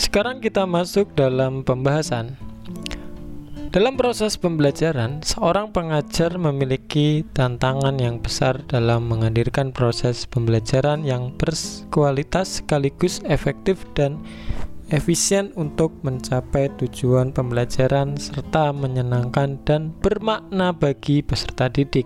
Sekarang 0.00 0.40
kita 0.40 0.64
masuk 0.64 1.12
dalam 1.12 1.68
pembahasan. 1.68 2.40
Dalam 3.72 3.96
proses 3.96 4.36
pembelajaran, 4.36 5.24
seorang 5.24 5.72
pengajar 5.72 6.36
memiliki 6.36 7.24
tantangan 7.32 7.96
yang 7.96 8.20
besar 8.20 8.60
dalam 8.68 9.08
menghadirkan 9.08 9.72
proses 9.72 10.28
pembelajaran 10.28 11.08
yang 11.08 11.32
berkualitas 11.40 12.60
sekaligus 12.60 13.24
efektif 13.24 13.80
dan 13.96 14.20
efisien 14.92 15.56
untuk 15.56 15.88
mencapai 16.04 16.68
tujuan 16.84 17.32
pembelajaran 17.32 18.20
serta 18.20 18.76
menyenangkan 18.76 19.56
dan 19.64 19.96
bermakna 20.04 20.76
bagi 20.76 21.24
peserta 21.24 21.72
didik. 21.72 22.04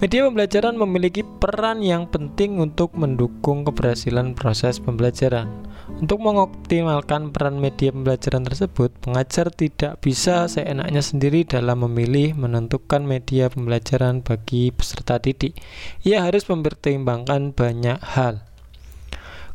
Media 0.00 0.24
pembelajaran 0.24 0.80
memiliki 0.80 1.28
peran 1.44 1.84
yang 1.84 2.08
penting 2.08 2.56
untuk 2.56 2.96
mendukung 2.96 3.68
keberhasilan 3.68 4.32
proses 4.32 4.80
pembelajaran. 4.80 5.67
Untuk 5.98 6.22
mengoptimalkan 6.22 7.34
peran 7.34 7.58
media 7.58 7.90
pembelajaran 7.90 8.46
tersebut, 8.46 8.94
pengajar 9.02 9.50
tidak 9.50 9.98
bisa 9.98 10.46
seenaknya 10.46 11.02
sendiri 11.02 11.42
dalam 11.42 11.82
memilih 11.82 12.38
menentukan 12.38 13.02
media 13.02 13.50
pembelajaran 13.50 14.22
bagi 14.22 14.70
peserta 14.70 15.18
didik. 15.18 15.58
Ia 16.06 16.22
harus 16.22 16.46
mempertimbangkan 16.46 17.50
banyak 17.50 17.98
hal. 18.14 18.47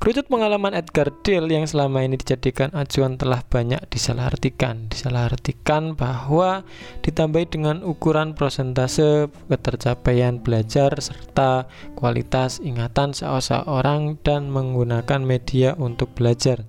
Kerucut 0.03 0.27
pengalaman 0.27 0.75
Edgar 0.75 1.15
Dale 1.23 1.47
yang 1.47 1.63
selama 1.63 2.03
ini 2.03 2.19
dijadikan 2.19 2.75
acuan 2.75 3.15
telah 3.15 3.39
banyak 3.39 3.79
disalahartikan. 3.87 4.91
Disalahartikan 4.91 5.95
bahwa 5.95 6.67
ditambahi 7.07 7.47
dengan 7.47 7.87
ukuran 7.87 8.35
prosentase 8.35 9.31
ketercapaian 9.47 10.43
belajar 10.43 10.91
serta 10.99 11.71
kualitas 11.95 12.59
ingatan 12.59 13.15
seseorang 13.15 14.19
dan 14.27 14.51
menggunakan 14.51 15.23
media 15.23 15.71
untuk 15.79 16.11
belajar. 16.19 16.67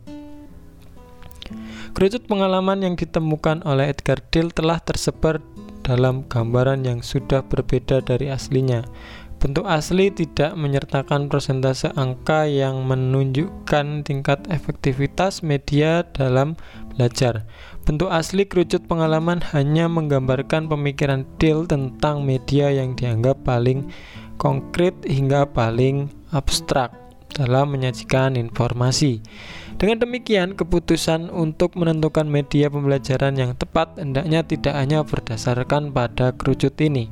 Kerucut 1.90 2.30
pengalaman 2.30 2.86
yang 2.86 2.94
ditemukan 2.94 3.66
oleh 3.66 3.90
Edgar 3.90 4.22
Dale 4.30 4.54
telah 4.54 4.78
tersebar 4.78 5.42
dalam 5.84 6.24
gambaran 6.30 6.86
yang 6.86 7.04
sudah 7.04 7.44
berbeda 7.44 8.00
dari 8.00 8.32
aslinya. 8.32 8.86
Bentuk 9.44 9.68
asli 9.68 10.09
tidak 10.09 10.57
menyertakan 10.57 11.28
persentase 11.28 11.92
angka 12.00 12.48
yang 12.48 12.88
menunjukkan 12.88 14.00
tingkat 14.00 14.40
efektivitas 14.48 15.44
media 15.44 16.00
dalam 16.16 16.57
belajar. 16.96 17.44
Bentuk 17.85 18.09
asli 18.09 18.48
kerucut 18.48 18.88
pengalaman 18.88 19.44
hanya 19.52 19.85
menggambarkan 19.85 20.64
pemikiran 20.72 21.28
Dale 21.37 21.68
tentang 21.68 22.24
media 22.24 22.72
yang 22.72 22.96
dianggap 22.96 23.44
paling 23.44 23.92
konkret 24.40 24.96
hingga 25.04 25.44
paling 25.52 26.09
abstrak. 26.33 27.04
dalam 27.35 27.74
menyajikan 27.74 28.38
informasi. 28.38 29.18
Dengan 29.74 30.07
demikian, 30.07 30.54
keputusan 30.54 31.35
untuk 31.35 31.74
menentukan 31.74 32.30
media 32.30 32.70
pembelajaran 32.70 33.35
yang 33.35 33.59
tepat 33.59 33.98
hendaknya 33.98 34.46
tidak 34.46 34.78
hanya 34.78 35.02
berdasarkan 35.02 35.90
pada 35.90 36.30
kerucut 36.38 36.78
ini. 36.78 37.11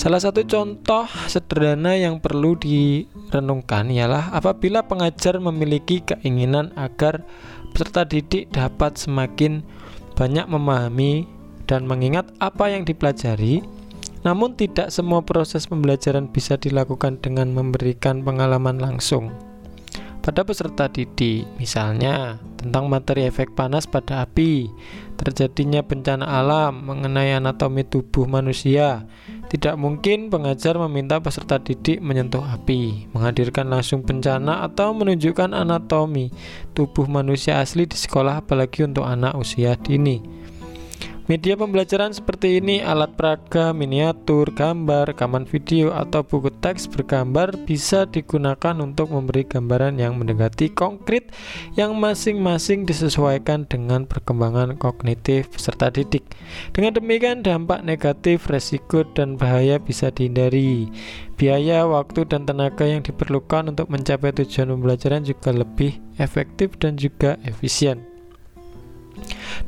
Salah 0.00 0.16
satu 0.16 0.40
contoh 0.48 1.04
sederhana 1.28 1.92
yang 1.92 2.24
perlu 2.24 2.56
direnungkan 2.56 3.92
ialah 3.92 4.32
apabila 4.32 4.88
pengajar 4.88 5.36
memiliki 5.36 6.00
keinginan 6.00 6.72
agar 6.72 7.20
peserta 7.76 8.08
didik 8.08 8.48
dapat 8.48 8.96
semakin 8.96 9.60
banyak 10.16 10.48
memahami 10.48 11.28
dan 11.68 11.84
mengingat 11.84 12.32
apa 12.40 12.72
yang 12.72 12.88
dipelajari, 12.88 13.60
namun 14.24 14.56
tidak 14.56 14.88
semua 14.88 15.20
proses 15.20 15.68
pembelajaran 15.68 16.32
bisa 16.32 16.56
dilakukan 16.56 17.20
dengan 17.20 17.52
memberikan 17.52 18.24
pengalaman 18.24 18.80
langsung. 18.80 19.28
Pada 20.24 20.48
peserta 20.48 20.88
didik, 20.88 21.44
misalnya 21.60 22.40
tentang 22.56 22.88
materi 22.88 23.28
efek 23.28 23.52
panas 23.52 23.84
pada 23.84 24.24
api, 24.24 24.68
terjadinya 25.20 25.84
bencana 25.84 26.24
alam 26.24 26.88
mengenai 26.88 27.36
anatomi 27.36 27.88
tubuh 27.88 28.28
manusia, 28.28 29.08
tidak 29.50 29.74
mungkin 29.74 30.30
pengajar 30.30 30.78
meminta 30.78 31.18
peserta 31.18 31.58
didik 31.58 31.98
menyentuh 31.98 32.38
api, 32.38 33.10
menghadirkan 33.10 33.66
langsung 33.66 34.06
bencana 34.06 34.62
atau 34.62 34.94
menunjukkan 34.94 35.50
anatomi 35.50 36.30
tubuh 36.70 37.10
manusia 37.10 37.58
asli 37.58 37.82
di 37.82 37.98
sekolah 37.98 38.46
apalagi 38.46 38.86
untuk 38.86 39.02
anak 39.02 39.34
usia 39.34 39.74
dini. 39.74 40.22
Media 41.30 41.54
pembelajaran 41.54 42.10
seperti 42.10 42.58
ini, 42.58 42.82
alat 42.82 43.14
peraga, 43.14 43.70
miniatur, 43.70 44.50
gambar, 44.50 45.14
rekaman 45.14 45.46
video, 45.46 45.94
atau 45.94 46.26
buku 46.26 46.50
teks 46.58 46.90
bergambar 46.90 47.54
bisa 47.70 48.02
digunakan 48.02 48.74
untuk 48.82 49.14
memberi 49.14 49.46
gambaran 49.46 50.02
yang 50.02 50.18
mendekati 50.18 50.74
konkret 50.74 51.30
yang 51.78 51.94
masing-masing 51.94 52.82
disesuaikan 52.82 53.62
dengan 53.70 54.10
perkembangan 54.10 54.74
kognitif 54.74 55.54
peserta 55.54 55.86
didik. 55.94 56.26
Dengan 56.74 56.98
demikian, 56.98 57.46
dampak 57.46 57.86
negatif, 57.86 58.50
resiko, 58.50 59.06
dan 59.14 59.38
bahaya 59.38 59.78
bisa 59.78 60.10
dihindari. 60.10 60.90
Biaya, 61.38 61.86
waktu, 61.86 62.26
dan 62.26 62.42
tenaga 62.42 62.90
yang 62.90 63.06
diperlukan 63.06 63.70
untuk 63.70 63.86
mencapai 63.86 64.34
tujuan 64.34 64.74
pembelajaran 64.74 65.22
juga 65.22 65.54
lebih 65.54 65.94
efektif 66.18 66.74
dan 66.82 66.98
juga 66.98 67.38
efisien. 67.46 68.09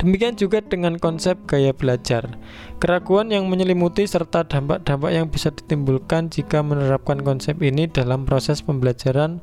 Demikian 0.01 0.35
juga 0.35 0.59
dengan 0.59 0.97
konsep 0.99 1.37
gaya 1.47 1.71
belajar. 1.71 2.37
Keraguan 2.81 3.31
yang 3.31 3.47
menyelimuti 3.47 4.03
serta 4.03 4.43
dampak-dampak 4.43 5.11
yang 5.13 5.27
bisa 5.31 5.53
ditimbulkan 5.53 6.27
jika 6.27 6.59
menerapkan 6.59 7.23
konsep 7.23 7.59
ini 7.63 7.87
dalam 7.87 8.27
proses 8.27 8.59
pembelajaran 8.59 9.39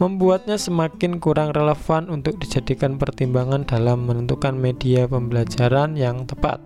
membuatnya 0.00 0.56
semakin 0.56 1.20
kurang 1.20 1.52
relevan 1.52 2.08
untuk 2.08 2.40
dijadikan 2.40 2.96
pertimbangan 2.96 3.68
dalam 3.68 4.08
menentukan 4.08 4.56
media 4.56 5.04
pembelajaran 5.04 5.98
yang 5.98 6.24
tepat. 6.24 6.62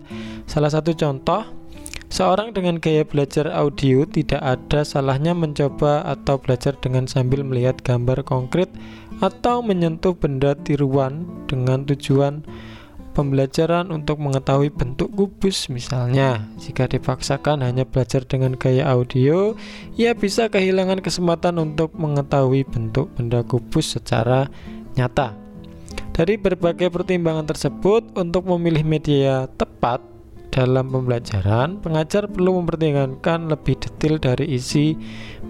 Salah 0.47 0.71
satu 0.71 0.95
contoh 0.95 1.65
Seorang 2.05 2.53
dengan 2.53 2.77
gaya 2.77 3.01
belajar 3.01 3.49
audio 3.49 4.05
tidak 4.05 4.39
ada 4.39 4.85
salahnya 4.85 5.33
mencoba 5.33 6.05
atau 6.05 6.37
belajar 6.37 6.77
dengan 6.79 7.09
sambil 7.09 7.41
melihat 7.41 7.81
gambar 7.81 8.21
konkret 8.23 8.69
atau 9.19 9.65
menyentuh 9.65 10.13
benda 10.15 10.53
tiruan 10.55 11.25
dengan 11.49 11.83
tujuan 11.83 12.45
pembelajaran 13.15 13.87
untuk 13.95 14.19
mengetahui 14.19 14.75
bentuk 14.75 15.07
kubus 15.15 15.71
misalnya. 15.71 16.43
Jika 16.59 16.91
dipaksakan 16.91 17.63
hanya 17.63 17.87
belajar 17.87 18.27
dengan 18.27 18.59
gaya 18.59 18.91
audio 18.91 19.55
ia 19.95 20.11
bisa 20.11 20.51
kehilangan 20.51 20.99
kesempatan 20.99 21.55
untuk 21.63 21.95
mengetahui 21.95 22.67
bentuk 22.67 23.15
benda 23.15 23.47
kubus 23.47 23.95
secara 23.95 24.51
nyata. 24.99 25.31
Dari 26.11 26.35
berbagai 26.35 26.91
pertimbangan 26.91 27.47
tersebut 27.47 28.11
untuk 28.19 28.43
memilih 28.51 28.83
media 28.83 29.47
tepat 29.55 30.03
dalam 30.51 30.87
pembelajaran 30.87 31.83
pengajar 31.83 32.31
perlu 32.31 32.63
mempertimbangkan 32.63 33.51
lebih 33.51 33.75
detail 33.75 34.15
dari 34.19 34.55
isi 34.55 34.95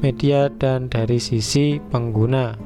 media 0.01 0.49
dan 0.49 0.89
dari 0.89 1.21
sisi 1.21 1.77
pengguna. 1.77 2.57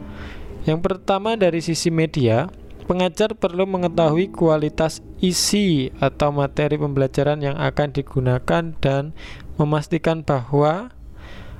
Yang 0.63 0.79
pertama 0.79 1.35
dari 1.35 1.59
sisi 1.59 1.91
media 1.91 2.47
Pengajar 2.89 3.37
perlu 3.37 3.69
mengetahui 3.69 4.33
kualitas 4.33 5.05
isi 5.21 5.93
atau 6.01 6.33
materi 6.33 6.73
pembelajaran 6.73 7.37
yang 7.37 7.53
akan 7.53 7.93
digunakan 7.93 8.73
dan 8.81 9.13
memastikan 9.61 10.25
bahwa 10.25 10.89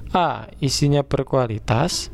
A. 0.10 0.50
Isinya 0.58 1.06
berkualitas 1.06 2.10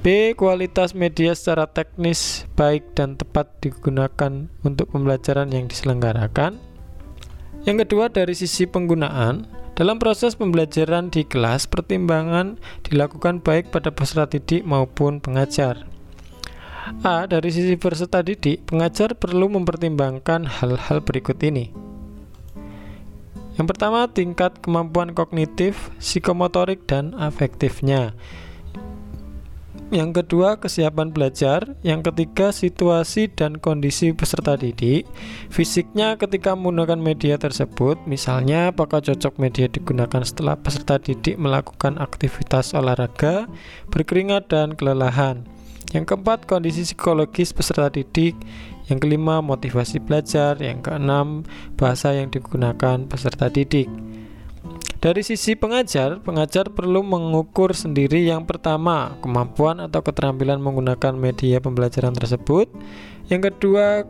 B. 0.00 0.32
Kualitas 0.32 0.96
media 0.96 1.36
secara 1.36 1.68
teknis 1.68 2.48
baik 2.56 2.96
dan 2.96 3.20
tepat 3.20 3.60
digunakan 3.60 4.48
untuk 4.64 4.88
pembelajaran 4.88 5.52
yang 5.52 5.68
diselenggarakan 5.68 6.56
Yang 7.68 7.84
kedua 7.84 8.08
dari 8.08 8.32
sisi 8.32 8.64
penggunaan 8.64 9.44
dalam 9.76 10.00
proses 10.00 10.32
pembelajaran 10.32 11.12
di 11.12 11.28
kelas, 11.28 11.68
pertimbangan 11.68 12.56
dilakukan 12.88 13.44
baik 13.44 13.68
pada 13.68 13.92
peserta 13.92 14.32
didik 14.32 14.64
maupun 14.64 15.20
pengajar. 15.20 15.99
A. 17.04 17.28
Dari 17.28 17.50
sisi 17.52 17.76
peserta 17.76 18.24
didik, 18.24 18.64
pengajar 18.68 19.16
perlu 19.16 19.48
mempertimbangkan 19.52 20.48
hal-hal 20.48 21.00
berikut 21.04 21.36
ini. 21.44 21.70
Yang 23.60 23.66
pertama, 23.76 24.08
tingkat 24.08 24.56
kemampuan 24.64 25.12
kognitif, 25.12 25.92
psikomotorik, 26.00 26.88
dan 26.88 27.12
afektifnya. 27.20 28.16
Yang 29.90 30.22
kedua, 30.22 30.54
kesiapan 30.62 31.10
belajar. 31.10 31.74
Yang 31.82 32.14
ketiga, 32.14 32.54
situasi 32.54 33.26
dan 33.26 33.58
kondisi 33.58 34.14
peserta 34.14 34.54
didik. 34.54 35.02
Fisiknya 35.50 36.14
ketika 36.14 36.54
menggunakan 36.54 36.96
media 36.96 37.34
tersebut, 37.42 37.98
misalnya 38.06 38.70
apakah 38.70 39.02
cocok 39.02 39.34
media 39.42 39.66
digunakan 39.66 40.22
setelah 40.22 40.54
peserta 40.54 41.02
didik 41.02 41.34
melakukan 41.36 41.98
aktivitas 41.98 42.70
olahraga, 42.70 43.50
berkeringat, 43.90 44.46
dan 44.46 44.78
kelelahan. 44.78 45.42
Yang 45.90 46.14
keempat, 46.14 46.46
kondisi 46.46 46.86
psikologis 46.86 47.50
peserta 47.50 47.90
didik. 47.90 48.38
Yang 48.86 48.98
kelima, 49.06 49.42
motivasi 49.42 49.98
belajar. 49.98 50.58
Yang 50.62 50.86
keenam, 50.86 51.42
bahasa 51.74 52.14
yang 52.14 52.30
digunakan 52.30 53.06
peserta 53.10 53.50
didik. 53.50 53.90
Dari 55.00 55.24
sisi 55.24 55.56
pengajar, 55.56 56.20
pengajar 56.20 56.68
perlu 56.68 57.00
mengukur 57.00 57.72
sendiri 57.72 58.20
yang 58.20 58.44
pertama, 58.44 59.16
kemampuan 59.24 59.80
atau 59.80 60.04
keterampilan 60.04 60.60
menggunakan 60.60 61.16
media 61.16 61.56
pembelajaran 61.56 62.12
tersebut. 62.12 62.68
Yang 63.32 63.48
kedua, 63.48 64.04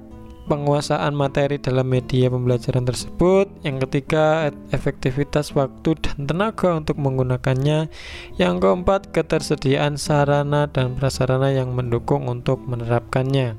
penguasaan 0.50 1.14
materi 1.14 1.62
dalam 1.62 1.86
media 1.86 2.26
pembelajaran 2.26 2.82
tersebut. 2.82 3.46
Yang 3.62 3.86
ketiga, 3.86 4.50
efektivitas 4.74 5.54
waktu 5.54 5.94
dan 6.02 6.26
tenaga 6.26 6.74
untuk 6.74 6.98
menggunakannya. 6.98 7.86
Yang 8.34 8.54
keempat, 8.58 9.14
ketersediaan 9.14 9.94
sarana 9.94 10.66
dan 10.66 10.98
prasarana 10.98 11.54
yang 11.54 11.70
mendukung 11.70 12.26
untuk 12.26 12.58
menerapkannya. 12.66 13.54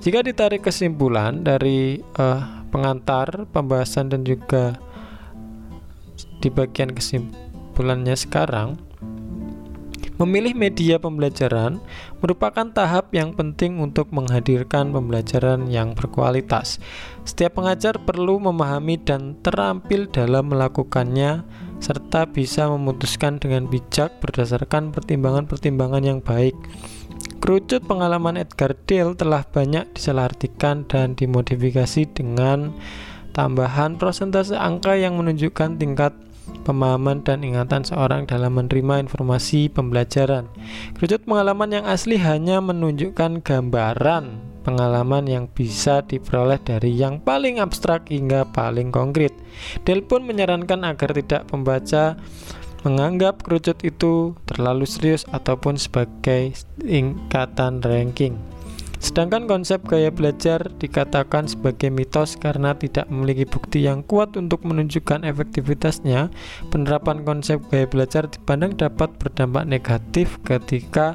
Jika 0.00 0.24
ditarik 0.24 0.64
kesimpulan 0.64 1.44
dari 1.44 2.00
uh, 2.16 2.64
pengantar 2.72 3.44
pembahasan 3.52 4.08
dan 4.08 4.24
juga 4.24 4.80
di 6.40 6.48
bagian 6.48 6.96
kesimpulannya 6.96 8.16
sekarang, 8.16 8.80
Memilih 10.18 10.50
media 10.58 10.98
pembelajaran 10.98 11.78
merupakan 12.18 12.66
tahap 12.74 13.14
yang 13.14 13.38
penting 13.38 13.78
untuk 13.78 14.10
menghadirkan 14.10 14.90
pembelajaran 14.90 15.70
yang 15.70 15.94
berkualitas. 15.94 16.82
Setiap 17.22 17.62
pengajar 17.62 18.02
perlu 18.02 18.42
memahami 18.42 18.98
dan 18.98 19.38
terampil 19.46 20.10
dalam 20.10 20.50
melakukannya, 20.50 21.46
serta 21.78 22.26
bisa 22.26 22.66
memutuskan 22.66 23.38
dengan 23.38 23.70
bijak 23.70 24.18
berdasarkan 24.18 24.90
pertimbangan-pertimbangan 24.90 26.02
yang 26.02 26.18
baik. 26.18 26.58
Kerucut 27.38 27.86
pengalaman 27.86 28.42
Edgar 28.42 28.74
Dale 28.90 29.14
telah 29.14 29.46
banyak 29.46 29.94
disalahartikan 29.94 30.82
dan 30.90 31.14
dimodifikasi 31.14 32.10
dengan 32.10 32.74
tambahan 33.38 33.94
prosentase 34.02 34.58
angka 34.58 34.98
yang 34.98 35.14
menunjukkan 35.14 35.78
tingkat 35.78 36.10
pemahaman 36.62 37.22
dan 37.22 37.46
ingatan 37.46 37.82
seorang 37.86 38.26
dalam 38.26 38.58
menerima 38.58 39.06
informasi 39.06 39.70
pembelajaran. 39.70 40.50
Kerucut 40.98 41.22
pengalaman 41.26 41.70
yang 41.70 41.84
asli 41.86 42.18
hanya 42.18 42.58
menunjukkan 42.62 43.42
gambaran 43.42 44.48
pengalaman 44.68 45.24
yang 45.24 45.44
bisa 45.48 46.04
diperoleh 46.04 46.60
dari 46.60 46.92
yang 46.92 47.24
paling 47.24 47.56
abstrak 47.56 48.12
hingga 48.12 48.44
paling 48.52 48.92
konkret. 48.92 49.32
Del 49.88 50.04
pun 50.04 50.28
menyarankan 50.28 50.84
agar 50.84 51.16
tidak 51.16 51.48
pembaca 51.48 52.20
menganggap 52.86 53.42
kerucut 53.42 53.80
itu 53.82 54.36
terlalu 54.46 54.84
serius 54.84 55.24
ataupun 55.32 55.80
sebagai 55.80 56.52
ingkatan 56.84 57.80
ranking. 57.82 58.38
Sedangkan 58.98 59.46
konsep 59.46 59.78
gaya 59.86 60.10
belajar 60.10 60.66
dikatakan 60.78 61.46
sebagai 61.46 61.86
mitos 61.88 62.34
karena 62.34 62.74
tidak 62.74 63.06
memiliki 63.06 63.46
bukti 63.46 63.86
yang 63.86 64.02
kuat 64.02 64.34
untuk 64.34 64.66
menunjukkan 64.66 65.22
efektivitasnya. 65.22 66.34
Penerapan 66.74 67.22
konsep 67.22 67.62
gaya 67.70 67.86
belajar 67.86 68.26
dipandang 68.26 68.74
dapat 68.74 69.14
berdampak 69.22 69.64
negatif 69.70 70.42
ketika 70.42 71.14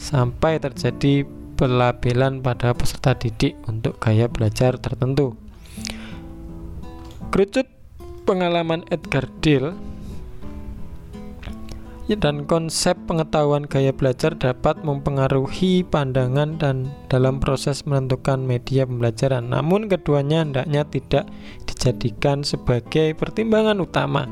sampai 0.00 0.56
terjadi 0.56 1.28
pelabelan 1.60 2.40
pada 2.40 2.72
peserta 2.72 3.12
didik 3.12 3.52
untuk 3.68 4.00
gaya 4.00 4.24
belajar 4.32 4.80
tertentu. 4.80 5.36
Kerucut 7.28 7.68
pengalaman 8.24 8.88
Edgar 8.88 9.28
Dill 9.44 9.76
dan 12.16 12.48
konsep 12.48 12.96
pengetahuan 13.06 13.68
gaya 13.68 13.94
belajar 13.94 14.34
dapat 14.34 14.80
mempengaruhi 14.82 15.84
pandangan 15.84 16.56
dan 16.58 16.90
dalam 17.12 17.38
proses 17.38 17.86
menentukan 17.86 18.42
media 18.42 18.86
pembelajaran. 18.88 19.50
Namun 19.52 19.86
keduanya 19.86 20.42
hendaknya 20.46 20.86
tidak 20.88 21.28
dijadikan 21.66 22.46
sebagai 22.46 23.14
pertimbangan 23.14 23.78
utama. 23.78 24.26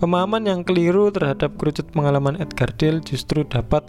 Pemahaman 0.00 0.46
yang 0.48 0.60
keliru 0.62 1.12
terhadap 1.12 1.54
kerucut 1.60 1.90
pengalaman 1.92 2.40
Edgar 2.40 2.72
Dill 2.74 3.04
justru 3.04 3.46
dapat 3.46 3.86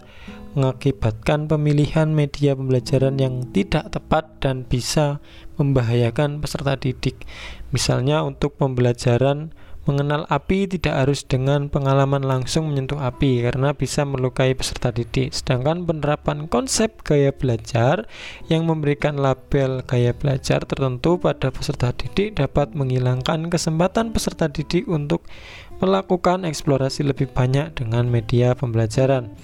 mengakibatkan 0.52 1.48
pemilihan 1.48 2.12
media 2.12 2.52
pembelajaran 2.52 3.16
yang 3.16 3.48
tidak 3.56 3.88
tepat 3.88 4.28
dan 4.44 4.68
bisa 4.68 5.24
membahayakan 5.56 6.44
peserta 6.44 6.76
didik. 6.76 7.24
Misalnya 7.72 8.20
untuk 8.20 8.60
pembelajaran 8.60 9.56
Mengenal 9.82 10.30
api 10.30 10.70
tidak 10.70 10.94
harus 10.94 11.26
dengan 11.26 11.66
pengalaman 11.66 12.22
langsung 12.22 12.70
menyentuh 12.70 13.02
api 13.02 13.42
karena 13.42 13.74
bisa 13.74 14.06
melukai 14.06 14.54
peserta 14.54 14.94
didik. 14.94 15.34
Sedangkan 15.34 15.82
penerapan 15.82 16.46
konsep 16.46 17.02
gaya 17.02 17.34
belajar 17.34 18.06
yang 18.46 18.62
memberikan 18.62 19.18
label 19.18 19.82
gaya 19.82 20.14
belajar 20.14 20.62
tertentu 20.62 21.18
pada 21.18 21.50
peserta 21.50 21.90
didik 21.90 22.38
dapat 22.38 22.78
menghilangkan 22.78 23.50
kesempatan 23.50 24.14
peserta 24.14 24.46
didik 24.46 24.86
untuk 24.86 25.26
melakukan 25.82 26.46
eksplorasi 26.46 27.02
lebih 27.02 27.26
banyak 27.34 27.74
dengan 27.74 28.06
media 28.06 28.54
pembelajaran. 28.54 29.34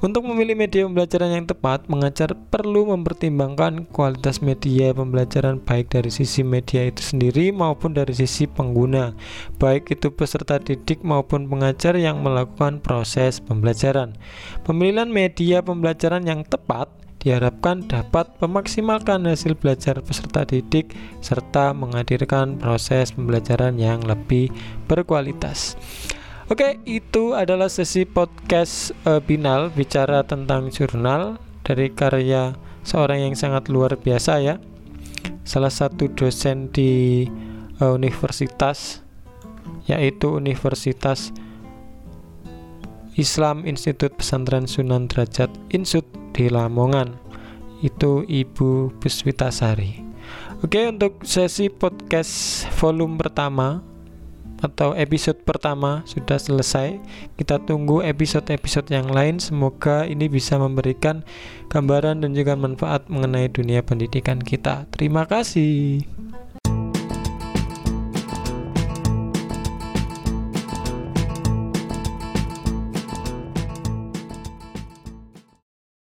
Untuk 0.00 0.24
memilih 0.24 0.56
media 0.56 0.88
pembelajaran 0.88 1.28
yang 1.28 1.44
tepat, 1.44 1.84
mengajar 1.84 2.32
perlu 2.32 2.88
mempertimbangkan 2.88 3.84
kualitas 3.92 4.40
media 4.40 4.96
pembelajaran 4.96 5.60
baik 5.60 5.92
dari 5.92 6.08
sisi 6.08 6.40
media 6.40 6.88
itu 6.88 7.04
sendiri 7.04 7.52
maupun 7.52 7.92
dari 7.92 8.16
sisi 8.16 8.48
pengguna, 8.48 9.12
baik 9.60 9.92
itu 9.92 10.08
peserta 10.08 10.56
didik 10.56 11.04
maupun 11.04 11.52
pengajar 11.52 12.00
yang 12.00 12.24
melakukan 12.24 12.80
proses 12.80 13.44
pembelajaran. 13.44 14.16
Pemilihan 14.64 15.12
media 15.12 15.60
pembelajaran 15.60 16.24
yang 16.24 16.48
tepat 16.48 16.88
diharapkan 17.20 17.84
dapat 17.84 18.32
memaksimalkan 18.40 19.28
hasil 19.28 19.52
belajar 19.52 20.00
peserta 20.00 20.48
didik 20.48 20.96
serta 21.20 21.76
menghadirkan 21.76 22.56
proses 22.56 23.12
pembelajaran 23.12 23.76
yang 23.76 24.00
lebih 24.00 24.48
berkualitas. 24.88 25.76
Oke, 26.50 26.82
itu 26.82 27.38
adalah 27.38 27.70
sesi 27.70 28.02
podcast 28.02 28.90
uh, 29.06 29.22
Binal 29.22 29.70
bicara 29.70 30.26
tentang 30.26 30.66
jurnal 30.66 31.38
dari 31.62 31.94
karya 31.94 32.58
seorang 32.82 33.22
yang 33.22 33.38
sangat 33.38 33.70
luar 33.70 33.94
biasa 33.94 34.42
ya. 34.42 34.58
Salah 35.46 35.70
satu 35.70 36.10
dosen 36.10 36.66
di 36.74 37.22
uh, 37.78 37.94
universitas 37.94 38.98
yaitu 39.86 40.34
Universitas 40.34 41.30
Islam 43.14 43.62
Institut 43.62 44.18
Pesantren 44.18 44.66
Sunan 44.66 45.06
Derajat 45.06 45.54
Insut 45.70 46.02
di 46.34 46.50
Lamongan. 46.50 47.14
Itu 47.78 48.26
Ibu 48.26 48.98
Buswitasari. 48.98 50.02
Oke, 50.66 50.82
untuk 50.90 51.22
sesi 51.22 51.70
podcast 51.70 52.66
volume 52.74 53.22
pertama 53.22 53.86
atau 54.60 54.92
episode 54.96 55.42
pertama 55.42 56.04
sudah 56.06 56.36
selesai. 56.36 57.00
Kita 57.36 57.60
tunggu 57.64 58.04
episode-episode 58.04 58.88
yang 58.92 59.08
lain. 59.10 59.40
Semoga 59.40 60.06
ini 60.06 60.28
bisa 60.28 60.60
memberikan 60.60 61.26
gambaran 61.72 62.22
dan 62.22 62.36
juga 62.36 62.54
manfaat 62.54 63.08
mengenai 63.08 63.48
dunia 63.50 63.80
pendidikan 63.82 64.38
kita. 64.38 64.86
Terima 64.94 65.26
kasih. 65.26 66.29